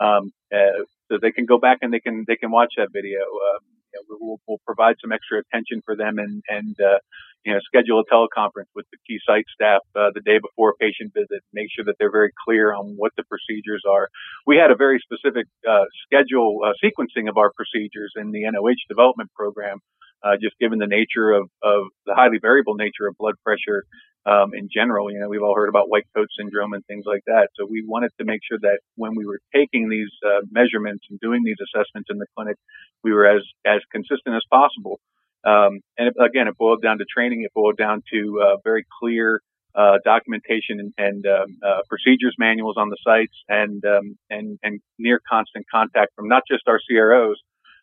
um, 0.00 0.32
uh, 0.52 0.84
so 1.08 1.18
they 1.20 1.32
can 1.32 1.46
go 1.46 1.58
back 1.58 1.78
and 1.82 1.92
they 1.92 2.00
can 2.00 2.24
they 2.26 2.36
can 2.36 2.50
watch 2.50 2.74
that 2.76 2.88
video. 2.92 3.20
Uh, 3.20 3.58
you 3.92 4.00
know, 4.00 4.16
we'll, 4.20 4.40
we'll, 4.48 4.60
provide 4.66 4.96
some 5.00 5.12
extra 5.12 5.38
attention 5.38 5.82
for 5.84 5.94
them 5.94 6.18
and 6.18 6.42
and 6.48 6.76
uh, 6.80 6.98
you 7.44 7.52
know 7.52 7.60
schedule 7.64 8.00
a 8.00 8.06
teleconference 8.12 8.70
with 8.74 8.86
the 8.92 8.98
key 9.06 9.18
site 9.26 9.44
staff 9.52 9.82
uh, 9.96 10.10
the 10.14 10.20
day 10.20 10.38
before 10.38 10.70
a 10.70 10.76
patient 10.76 11.12
visit. 11.14 11.42
Make 11.52 11.68
sure 11.74 11.84
that 11.84 11.96
they're 11.98 12.12
very 12.12 12.30
clear 12.44 12.74
on 12.74 12.94
what 12.96 13.12
the 13.16 13.24
procedures 13.24 13.82
are. 13.88 14.08
We 14.46 14.56
had 14.56 14.70
a 14.70 14.76
very 14.76 15.00
specific 15.00 15.46
uh, 15.68 15.84
schedule 16.06 16.60
uh, 16.64 16.72
sequencing 16.82 17.28
of 17.28 17.36
our 17.36 17.52
procedures 17.54 18.12
in 18.16 18.30
the 18.30 18.42
NOH 18.50 18.88
development 18.88 19.30
program. 19.34 19.78
Uh, 20.24 20.40
just 20.40 20.56
given 20.58 20.78
the 20.78 20.86
nature 20.88 21.32
of, 21.32 21.50
of 21.62 21.84
the 22.06 22.14
highly 22.14 22.38
variable 22.40 22.76
nature 22.76 23.06
of 23.06 23.14
blood 23.18 23.34
pressure 23.44 23.84
um, 24.26 24.54
in 24.54 24.68
general. 24.72 25.10
You 25.12 25.20
know, 25.20 25.28
we've 25.28 25.42
all 25.42 25.54
heard 25.54 25.68
about 25.68 25.90
white 25.90 26.06
coat 26.16 26.28
syndrome 26.38 26.72
and 26.72 26.84
things 26.86 27.04
like 27.06 27.22
that. 27.26 27.48
So 27.56 27.66
we 27.68 27.84
wanted 27.86 28.10
to 28.18 28.24
make 28.24 28.40
sure 28.48 28.58
that 28.62 28.80
when 28.96 29.12
we 29.16 29.26
were 29.26 29.40
taking 29.54 29.88
these 29.88 30.10
uh, 30.24 30.40
measurements 30.50 31.04
and 31.10 31.20
doing 31.20 31.42
these 31.44 31.60
assessments 31.60 32.08
in 32.10 32.18
the 32.18 32.26
clinic, 32.36 32.56
we 33.02 33.12
were 33.12 33.26
as 33.26 33.42
as 33.66 33.80
consistent 33.92 34.34
as 34.34 34.42
possible. 34.50 35.00
Um, 35.44 35.80
and 35.98 36.08
it, 36.08 36.14
again, 36.20 36.48
it 36.48 36.56
boiled 36.56 36.82
down 36.82 36.98
to 36.98 37.04
training. 37.04 37.42
It 37.42 37.52
boiled 37.54 37.76
down 37.76 38.02
to 38.12 38.42
uh, 38.42 38.56
very 38.64 38.84
clear 39.00 39.40
uh, 39.74 39.98
documentation 40.04 40.78
and, 40.80 40.94
and 40.96 41.26
um, 41.26 41.58
uh, 41.66 41.80
procedures 41.88 42.34
manuals 42.38 42.76
on 42.78 42.90
the 42.90 42.96
sites, 43.04 43.34
and 43.48 43.84
um, 43.84 44.16
and 44.30 44.58
and 44.62 44.80
near 44.98 45.20
constant 45.28 45.66
contact 45.70 46.14
from 46.14 46.28
not 46.28 46.42
just 46.50 46.62
our 46.68 46.80
CROs, 46.88 47.40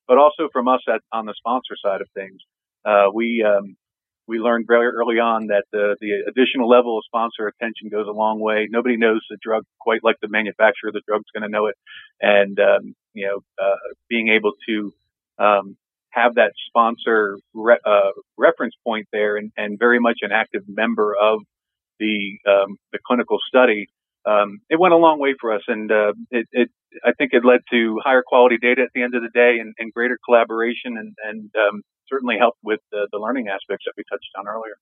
but 0.07 0.17
also 0.17 0.49
from 0.53 0.67
us 0.67 0.81
at, 0.87 1.01
on 1.11 1.25
the 1.25 1.33
sponsor 1.37 1.75
side 1.83 2.01
of 2.01 2.07
things. 2.15 2.39
Uh, 2.85 3.07
we 3.13 3.43
um, 3.43 3.75
we 4.27 4.39
learned 4.39 4.65
very 4.67 4.87
early 4.87 5.19
on 5.19 5.47
that 5.47 5.65
the, 5.73 5.97
the 5.99 6.23
additional 6.25 6.69
level 6.69 6.97
of 6.97 7.03
sponsor 7.05 7.47
attention 7.47 7.89
goes 7.89 8.07
a 8.07 8.11
long 8.11 8.39
way. 8.39 8.67
Nobody 8.69 8.95
knows 8.95 9.21
the 9.29 9.37
drug 9.41 9.65
quite 9.79 10.03
like 10.03 10.15
the 10.21 10.29
manufacturer 10.29 10.91
the 10.93 11.01
drug's 11.05 11.29
going 11.33 11.43
to 11.43 11.49
know 11.49 11.67
it. 11.67 11.75
And, 12.21 12.57
um, 12.59 12.95
you 13.13 13.27
know, 13.27 13.39
uh, 13.61 13.75
being 14.09 14.29
able 14.29 14.53
to, 14.67 14.93
um, 15.37 15.75
have 16.11 16.35
that 16.35 16.51
sponsor 16.67 17.37
re- 17.53 17.79
uh, 17.85 18.11
reference 18.37 18.75
point 18.85 19.07
there 19.11 19.37
and, 19.37 19.51
and, 19.57 19.79
very 19.79 19.99
much 19.99 20.19
an 20.21 20.31
active 20.31 20.63
member 20.67 21.15
of 21.19 21.39
the, 21.99 22.37
um, 22.47 22.77
the 22.91 22.99
clinical 23.05 23.37
study. 23.47 23.87
Um, 24.25 24.59
it 24.69 24.79
went 24.79 24.93
a 24.93 24.97
long 24.97 25.19
way 25.19 25.33
for 25.39 25.53
us 25.53 25.61
and, 25.67 25.91
uh, 25.91 26.13
it, 26.29 26.47
it, 26.51 26.69
I 27.03 27.13
think 27.17 27.31
it 27.33 27.43
led 27.45 27.61
to 27.71 27.99
higher 28.03 28.23
quality 28.25 28.57
data 28.61 28.81
at 28.83 28.89
the 28.93 29.01
end 29.01 29.15
of 29.15 29.21
the 29.23 29.29
day 29.33 29.57
and, 29.59 29.73
and 29.79 29.93
greater 29.93 30.17
collaboration 30.25 30.97
and, 30.97 31.15
and 31.23 31.49
um, 31.55 31.81
certainly 32.09 32.35
helped 32.37 32.59
with 32.63 32.81
the, 32.91 33.07
the 33.11 33.17
learning 33.17 33.47
aspects 33.47 33.85
that 33.85 33.93
we 33.97 34.03
touched 34.11 34.29
on 34.37 34.47
earlier. 34.47 34.75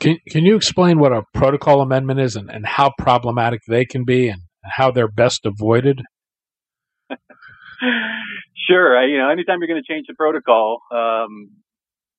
Can, 0.00 0.18
can 0.28 0.44
you 0.44 0.56
explain 0.56 0.98
what 0.98 1.12
a 1.12 1.22
protocol 1.34 1.80
amendment 1.80 2.20
is 2.20 2.36
and, 2.36 2.50
and 2.50 2.66
how 2.66 2.92
problematic 2.98 3.60
they 3.68 3.84
can 3.84 4.04
be 4.04 4.28
and 4.28 4.42
how 4.64 4.90
they're 4.90 5.08
best 5.08 5.46
avoided? 5.46 6.02
sure. 8.56 8.96
I, 8.96 9.06
you 9.06 9.18
know, 9.18 9.30
anytime 9.30 9.60
you're 9.60 9.68
going 9.68 9.82
to 9.82 9.92
change 9.92 10.06
the 10.06 10.14
protocol, 10.14 10.80
um, 10.90 11.50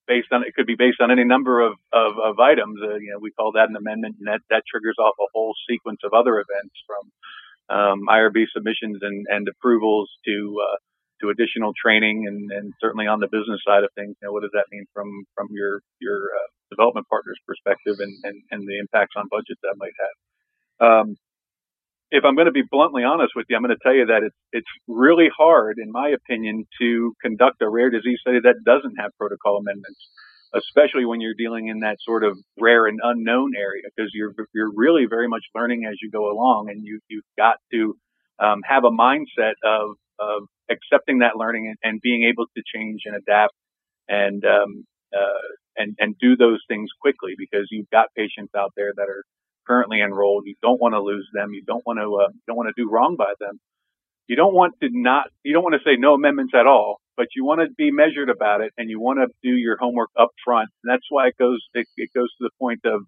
based 0.08 0.30
on 0.32 0.43
it 0.43 0.54
could 0.54 0.67
be 0.67 0.76
based 0.78 1.02
on 1.02 1.12
any 1.12 1.24
number 1.24 1.62
of 1.62 1.74
of, 1.93 2.13
of 2.21 2.39
items. 2.39 2.80
Uh, 2.82 2.95
you 2.95 3.12
know, 3.12 3.19
we 3.19 3.32
call 3.32 3.54
that 3.54 3.69
an 3.69 3.76
amendment, 3.76 4.15
and 4.19 4.28
that 4.28 4.41
that 4.50 4.63
triggers 4.69 4.95
off 5.00 5.15
a 5.19 5.30
whole 5.34 5.56
sequence 5.69 6.02
of 6.04 6.13
other 6.13 6.39
events 6.39 6.76
from 6.86 7.04
um, 7.69 8.00
IRB 8.10 8.45
submissions 8.54 9.00
and, 9.02 9.26
and 9.30 9.48
approvals 9.48 10.10
to 10.26 10.58
uh, 10.62 10.78
to 11.21 11.30
additional 11.30 11.71
training 11.74 12.26
and, 12.28 12.52
and 12.52 12.74
certainly 12.82 13.08
on 13.08 13.19
the 13.19 13.32
business 13.32 13.62
side 13.65 13.84
of 13.84 13.89
things, 13.95 14.15
you 14.19 14.28
know, 14.28 14.34
what 14.34 14.41
does 14.41 14.54
that 14.54 14.67
mean 14.71 14.86
from, 14.93 15.08
from 15.36 15.48
your, 15.52 15.82
your 16.02 16.36
uh, 16.36 16.50
development 16.69 17.08
partner's 17.08 17.39
perspective 17.48 17.95
and, 18.00 18.13
and, 18.24 18.41
and 18.52 18.67
the 18.67 18.80
impacts 18.80 19.15
on 19.15 19.32
budget 19.32 19.58
that 19.63 19.80
might 19.80 19.95
have. 19.95 20.15
Um, 20.76 21.15
if 22.12 22.24
I'm 22.26 22.36
going 22.36 22.48
to 22.48 22.52
be 22.52 22.63
bluntly 22.70 23.04
honest 23.04 23.34
with 23.36 23.46
you, 23.50 23.56
I'm 23.56 23.63
going 23.63 23.76
to 23.76 23.84
tell 23.84 23.94
you 23.94 24.06
that 24.08 24.24
it's, 24.24 24.36
it's 24.52 24.68
really 24.88 25.30
hard, 25.36 25.78
in 25.80 25.91
my 25.91 26.10
opinion, 26.10 26.65
to 26.82 27.13
conduct 27.22 27.62
a 27.62 27.70
rare 27.70 27.89
disease 27.89 28.20
study 28.22 28.39
that 28.44 28.63
doesn't 28.65 28.96
have 29.00 29.12
protocol 29.18 29.58
amendments, 29.58 30.00
especially 30.54 31.06
when 31.06 31.22
you're 31.22 31.36
dealing 31.38 31.68
in 31.68 31.80
that 31.80 31.98
sort 32.02 32.24
of 32.24 32.38
rare 32.60 32.88
and 32.88 33.00
unknown 33.04 33.54
area, 33.58 33.84
because 33.96 34.12
you're, 34.13 34.34
you're 34.54 34.72
really 34.76 35.06
very 35.10 35.28
much 35.28 35.44
learning 35.56 35.86
as 35.86 35.96
you 36.02 36.12
go 36.12 36.32
along 36.32 36.70
and 36.70 36.86
you, 36.86 37.00
you've 37.10 37.26
got 37.38 37.58
to 37.72 37.98
um, 38.39 38.62
have 38.65 38.84
a 38.84 38.91
mindset 38.91 39.56
of, 39.63 39.96
of 40.20 40.44
accepting 40.70 41.20
that 41.20 41.38
learning 41.38 41.68
and, 41.68 41.78
and 41.84 42.02
being 42.02 42.24
able 42.24 42.46
to 42.56 42.63
change 42.74 43.02
and 43.06 43.15
adapt 43.15 43.54
and 44.08 44.44
um, 44.46 44.86
uh, 45.13 45.48
and 45.78 45.96
and 46.00 46.15
do 46.20 46.36
those 46.36 46.60
things 46.68 46.89
quickly 47.02 47.34
because 47.38 47.68
you've 47.72 47.89
got 47.89 48.08
patients 48.15 48.52
out 48.56 48.72
there 48.76 48.94
that 48.96 49.10
are 49.10 49.24
currently 49.67 50.01
enrolled. 50.01 50.43
You 50.45 50.56
don't 50.62 50.82
want 50.82 50.93
to 50.93 51.01
lose 51.01 51.28
them. 51.34 51.54
You 51.54 51.63
don't 51.65 51.86
want 51.86 51.99
to 51.99 52.15
uh, 52.15 52.32
don't 52.47 52.58
want 52.58 52.69
to 52.75 52.82
do 52.82 52.89
wrong 52.89 53.15
by 53.17 53.34
them. 53.39 53.60
You 54.28 54.36
don't 54.36 54.54
want 54.54 54.73
to 54.82 54.89
not 54.91 55.28
you 55.43 55.54
don't 55.54 55.63
want 55.63 55.75
to 55.75 55.86
say 55.86 55.97
no 55.97 56.13
amendments 56.13 56.54
at 56.56 56.67
all, 56.67 56.97
but 57.17 57.28
you 57.36 57.45
want 57.45 57.62
to 57.62 57.73
be 57.78 57.91
measured 57.91 58.30
about 58.30 58.62
it 58.62 58.73
and 58.78 58.89
you 58.89 58.99
want 58.99 59.19
to 59.19 59.28
do 59.43 59.56
your 59.56 59.78
homework 59.78 60.10
up 60.19 60.30
front. 60.43 60.69
And 60.84 60.91
that's 60.91 61.06
why 61.10 61.28
it 61.28 61.38
goes 61.38 61.62
it, 61.73 61.88
it 61.97 62.10
goes 62.15 62.30
to 62.38 62.43
the 62.43 62.51
point 62.60 62.82
of 62.86 63.01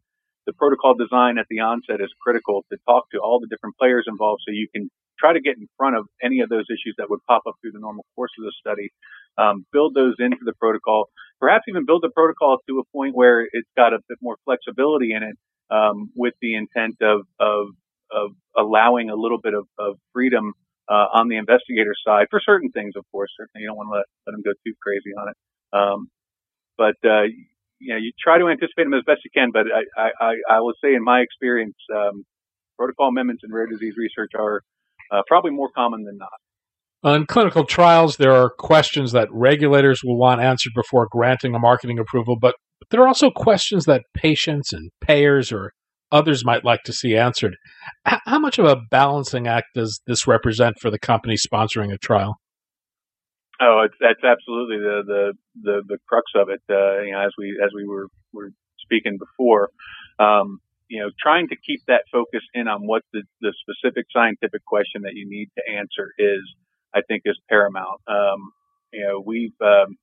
the 0.46 0.54
protocol 0.54 0.96
design 0.96 1.38
at 1.38 1.46
the 1.50 1.60
onset 1.60 2.00
is 2.00 2.14
critical 2.22 2.66
to 2.72 2.78
talk 2.88 3.10
to 3.12 3.20
all 3.20 3.40
the 3.40 3.48
different 3.48 3.76
players 3.78 4.06
involved 4.08 4.42
so 4.48 4.52
you 4.52 4.68
can 4.74 4.90
try 5.20 5.34
to 5.34 5.42
get 5.42 5.58
in 5.58 5.68
front 5.78 5.98
of 5.98 6.06
any 6.24 6.40
of 6.40 6.50
those 6.50 6.66
issues 6.70 6.96
that 6.98 7.10
would 7.10 7.20
pop 7.28 7.44
up 7.48 7.56
through 7.62 7.72
the 7.72 7.80
normal 7.80 8.06
course 8.16 8.32
of 8.40 8.46
the 8.46 8.54
study. 8.60 8.90
Um, 9.38 9.66
build 9.72 9.94
those 9.94 10.16
into 10.20 10.42
the 10.46 10.54
protocol. 10.54 11.10
Perhaps 11.40 11.66
even 11.68 11.86
build 11.86 12.02
the 12.02 12.10
protocol 12.10 12.58
to 12.68 12.80
a 12.80 12.84
point 12.96 13.16
where 13.16 13.42
it's 13.42 13.70
got 13.76 13.94
a 13.94 14.00
bit 14.08 14.18
more 14.22 14.38
flexibility 14.46 15.14
in 15.14 15.22
it, 15.22 15.38
um, 15.70 16.12
with 16.16 16.34
the 16.42 16.56
intent 16.56 16.96
of, 17.02 17.22
of 17.40 17.68
of 18.12 18.32
allowing 18.58 19.10
a 19.10 19.16
little 19.16 19.40
bit 19.42 19.54
of, 19.54 19.68
of 19.78 19.98
freedom 20.14 20.54
uh, 20.90 21.08
on 21.14 21.28
the 21.28 21.36
investigator 21.36 21.94
side 22.06 22.28
for 22.30 22.40
certain 22.40 22.72
things. 22.72 22.94
Of 22.96 23.04
course, 23.12 23.30
certainly 23.38 23.64
you 23.64 23.68
don't 23.68 23.76
want 23.76 23.88
to 23.88 23.98
let, 23.98 24.06
let 24.26 24.32
them 24.32 24.44
go 24.44 24.52
too 24.66 24.74
crazy 24.82 25.12
on 25.20 25.28
it. 25.30 25.38
Um, 25.74 26.08
but 26.78 26.96
uh, 27.04 27.28
you 27.80 27.94
know, 27.94 28.00
you 28.00 28.12
try 28.20 28.38
to 28.38 28.48
anticipate 28.48 28.84
them 28.84 28.94
as 28.94 29.04
best 29.06 29.22
you 29.26 29.32
can. 29.34 29.52
But 29.52 29.66
I, 29.68 30.10
I, 30.20 30.34
I 30.50 30.60
will 30.62 30.74
say, 30.84 30.94
in 30.96 31.04
my 31.04 31.20
experience, 31.20 31.76
um, 31.94 32.26
protocol 32.78 33.10
amendments 33.10 33.44
in 33.44 33.54
rare 33.54 33.68
disease 33.68 33.96
research 33.98 34.32
are 34.38 34.62
uh, 35.12 35.22
probably 35.28 35.52
more 35.52 35.70
common 35.76 36.04
than 36.04 36.18
not. 36.18 36.30
On 37.04 37.26
clinical 37.26 37.64
trials, 37.64 38.18
there 38.18 38.34
are 38.34 38.50
questions 38.50 39.12
that 39.12 39.28
regulators 39.32 40.02
will 40.04 40.18
want 40.18 40.42
answered 40.42 40.74
before 40.76 41.08
granting 41.12 41.54
a 41.54 41.60
marketing 41.60 42.00
approval, 42.00 42.38
but 42.40 42.56
there 42.90 43.02
are 43.02 43.08
also 43.08 43.30
questions 43.30 43.86
that 43.86 44.04
patients 44.14 44.74
and 44.74 44.92
payers 45.02 45.52
or 45.52 45.74
others 46.12 46.46
might 46.46 46.64
like 46.64 46.84
to 46.84 46.94
see 46.94 47.18
answered. 47.18 47.58
how 48.06 48.40
much 48.40 48.60
of 48.60 48.66
a 48.66 48.78
balancing 48.90 49.48
act 49.48 49.68
does 49.76 50.02
this 50.08 50.28
represent 50.28 50.80
for 50.80 50.90
the 50.90 51.00
company 51.00 51.36
sponsoring 51.36 51.94
a 51.94 51.98
trial? 51.98 52.36
Oh, 53.60 53.82
it's, 53.86 53.96
that's 54.00 54.24
absolutely 54.24 54.78
the, 54.78 55.02
the, 55.06 55.34
the, 55.64 55.82
the 55.88 55.98
crux 56.08 56.32
of 56.36 56.50
it. 56.50 56.62
Uh, 56.70 57.02
you 57.02 57.12
know, 57.12 57.26
as 57.26 57.32
we, 57.38 57.60
as 57.64 57.72
we 57.76 57.88
were, 57.88 58.08
were 58.32 58.52
speaking 58.80 59.18
before, 59.18 59.70
um, 60.20 60.60
you 60.88 61.02
know, 61.02 61.10
trying 61.20 61.48
to 61.50 61.56
keep 61.56 61.82
that 61.88 62.04
focus 62.12 62.42
in 62.54 62.68
on 62.68 62.88
what 62.88 63.02
the, 63.12 63.24
the 63.42 63.54
specific 63.60 64.06
scientific 64.14 64.64
question 64.66 65.02
that 65.04 65.14
you 65.16 65.28
need 65.28 65.50
to 65.58 65.74
answer 65.74 66.14
is, 66.18 66.42
I 66.94 67.02
think, 67.08 67.24
is 67.26 67.38
paramount. 67.50 68.00
Um, 68.08 68.52
you 68.94 69.06
know, 69.06 69.22
we've 69.26 69.58
um, 69.60 69.98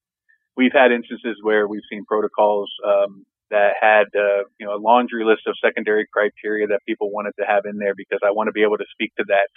we've 0.57 0.73
had 0.73 0.93
instances 0.93 1.39
where 1.43 1.67
we've 1.69 1.87
seen 1.91 2.05
protocols 2.05 2.71
um, 2.87 3.25
that 3.51 3.75
had 3.81 4.07
uh, 4.17 4.45
you 4.59 4.67
know 4.67 4.75
a 4.75 4.81
laundry 4.81 5.25
list 5.25 5.43
of 5.47 5.55
secondary 5.63 6.07
criteria 6.13 6.67
that 6.67 6.81
people 6.87 7.11
wanted 7.11 7.33
to 7.39 7.47
have 7.47 7.65
in 7.67 7.79
there 7.79 7.95
because 7.97 8.21
I 8.25 8.31
want 8.31 8.49
to 8.49 8.53
be 8.53 8.63
able 8.63 8.79
to 8.79 8.87
speak 8.93 9.13
to 9.17 9.25
that. 9.29 9.49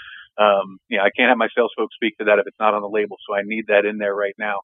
Um, 0.41 0.77
you 0.89 0.97
know, 0.97 1.03
I 1.03 1.09
can't 1.15 1.29
have 1.29 1.37
my 1.37 1.49
sales 1.55 1.71
folks 1.77 1.95
speak 1.95 2.17
to 2.17 2.25
that 2.25 2.39
if 2.39 2.47
it's 2.47 2.59
not 2.59 2.73
on 2.73 2.81
the 2.81 2.89
label, 2.89 3.17
so 3.27 3.35
I 3.35 3.41
need 3.43 3.65
that 3.67 3.85
in 3.85 3.97
there 3.97 4.15
right 4.15 4.35
now. 4.37 4.59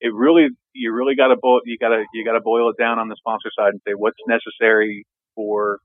It 0.00 0.14
really, 0.14 0.48
you 0.74 0.92
really 0.94 1.16
got 1.16 1.28
to 1.28 1.36
boil, 1.36 1.60
you 1.64 1.76
got 1.78 1.90
to 1.90 2.04
you 2.14 2.24
got 2.24 2.34
to 2.34 2.40
boil 2.40 2.70
it 2.70 2.76
down 2.78 2.98
on 2.98 3.08
the 3.08 3.16
sponsor 3.18 3.50
side 3.56 3.70
and 3.70 3.80
say 3.86 3.92
what's 3.96 4.18
necessary 4.26 5.06
for 5.34 5.80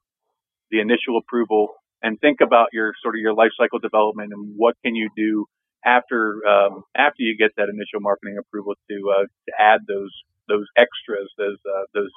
the 0.72 0.80
initial 0.80 1.18
approval, 1.18 1.76
and 2.02 2.20
think 2.20 2.40
about 2.42 2.68
your 2.74 2.94
sort 3.02 3.16
of 3.16 3.20
your 3.20 3.34
life 3.34 3.52
cycle 3.58 3.80
development 3.80 4.32
and 4.34 4.54
what 4.56 4.76
can 4.86 4.96
you 4.96 5.10
do 5.16 5.46
after 5.86 6.40
um, 6.48 6.84
after 6.96 7.24
you 7.24 7.38
get 7.38 7.52
that 7.58 7.70
initial 7.70 8.00
marketing 8.00 8.38
approval 8.40 8.74
to 8.90 8.96
uh, 9.12 9.24
to 9.24 9.52
add 9.60 9.82
those 9.88 10.12
those 10.48 10.68
extras, 10.78 11.30
those 11.38 11.58
uh, 11.66 11.86
those 11.94 12.12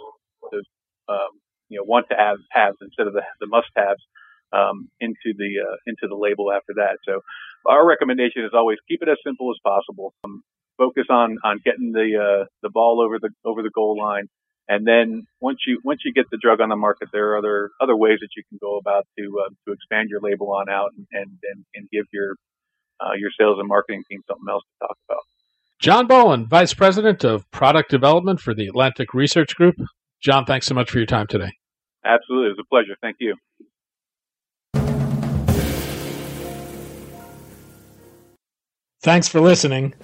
those 0.52 0.64
um, 1.08 1.40
you 1.68 1.78
know 1.78 1.84
want 1.84 2.06
to 2.10 2.16
have 2.16 2.38
haves 2.50 2.78
instead 2.80 3.06
of 3.06 3.12
the, 3.12 3.22
the 3.40 3.46
must 3.46 3.68
haves 3.76 4.02
um, 4.52 4.88
into 5.00 5.34
the 5.36 5.62
uh, 5.62 5.76
into 5.86 6.08
the 6.08 6.16
label 6.16 6.52
after 6.52 6.74
that. 6.76 6.98
So 7.04 7.20
our 7.66 7.86
recommendation 7.86 8.44
is 8.44 8.52
always 8.54 8.78
keep 8.88 9.02
it 9.02 9.08
as 9.08 9.18
simple 9.24 9.50
as 9.50 9.58
possible. 9.64 10.14
Um, 10.24 10.42
focus 10.78 11.06
on 11.10 11.38
on 11.44 11.60
getting 11.64 11.92
the 11.92 12.08
uh, 12.16 12.44
the 12.62 12.70
ball 12.70 13.02
over 13.04 13.18
the 13.18 13.30
over 13.44 13.62
the 13.62 13.70
goal 13.74 13.98
line, 13.98 14.28
and 14.68 14.86
then 14.86 15.26
once 15.40 15.58
you 15.66 15.80
once 15.84 16.00
you 16.04 16.12
get 16.12 16.26
the 16.30 16.38
drug 16.40 16.60
on 16.60 16.68
the 16.68 16.76
market, 16.76 17.08
there 17.12 17.32
are 17.32 17.38
other 17.38 17.70
other 17.80 17.96
ways 17.96 18.18
that 18.20 18.30
you 18.36 18.42
can 18.48 18.58
go 18.60 18.78
about 18.78 19.06
to 19.18 19.42
uh, 19.44 19.50
to 19.66 19.72
expand 19.72 20.08
your 20.10 20.20
label 20.20 20.52
on 20.52 20.68
out 20.68 20.90
and 20.96 21.06
and, 21.12 21.64
and 21.74 21.90
give 21.90 22.06
your 22.12 22.36
uh, 23.00 23.10
your 23.18 23.30
sales 23.38 23.58
and 23.58 23.68
marketing 23.68 24.02
team 24.10 24.22
something 24.28 24.46
else 24.48 24.64
to 24.64 24.86
talk 24.86 24.96
about. 25.08 25.22
John 25.78 26.06
Boland, 26.06 26.48
Vice 26.48 26.72
President 26.72 27.24
of 27.24 27.50
Product 27.50 27.90
Development 27.90 28.40
for 28.40 28.54
the 28.54 28.66
Atlantic 28.66 29.12
Research 29.12 29.54
Group. 29.54 29.76
John, 30.22 30.44
thanks 30.46 30.66
so 30.66 30.74
much 30.74 30.90
for 30.90 30.98
your 30.98 31.06
time 31.06 31.26
today. 31.26 31.52
Absolutely. 32.04 32.48
It 32.48 32.56
was 32.56 32.64
a 32.64 32.68
pleasure. 32.68 32.96
Thank 33.00 33.16
you. 33.20 33.34
Thanks 39.02 39.28
for 39.28 39.40
listening. 39.40 39.94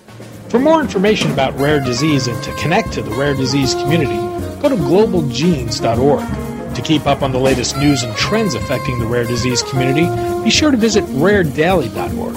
For 0.48 0.58
more 0.60 0.80
information 0.80 1.32
about 1.32 1.58
rare 1.58 1.80
disease 1.80 2.28
and 2.28 2.40
to 2.44 2.54
connect 2.56 2.92
to 2.92 3.02
the 3.02 3.10
rare 3.12 3.34
disease 3.34 3.74
community, 3.74 4.16
go 4.60 4.68
to 4.68 4.76
globalgenes.org. 4.76 6.74
To 6.74 6.82
keep 6.82 7.06
up 7.06 7.22
on 7.22 7.32
the 7.32 7.38
latest 7.38 7.76
news 7.76 8.02
and 8.02 8.14
trends 8.16 8.54
affecting 8.54 8.98
the 8.98 9.06
rare 9.06 9.24
disease 9.24 9.62
community, 9.62 10.06
be 10.44 10.50
sure 10.50 10.70
to 10.70 10.76
visit 10.76 11.04
raredaily.org. 11.04 12.36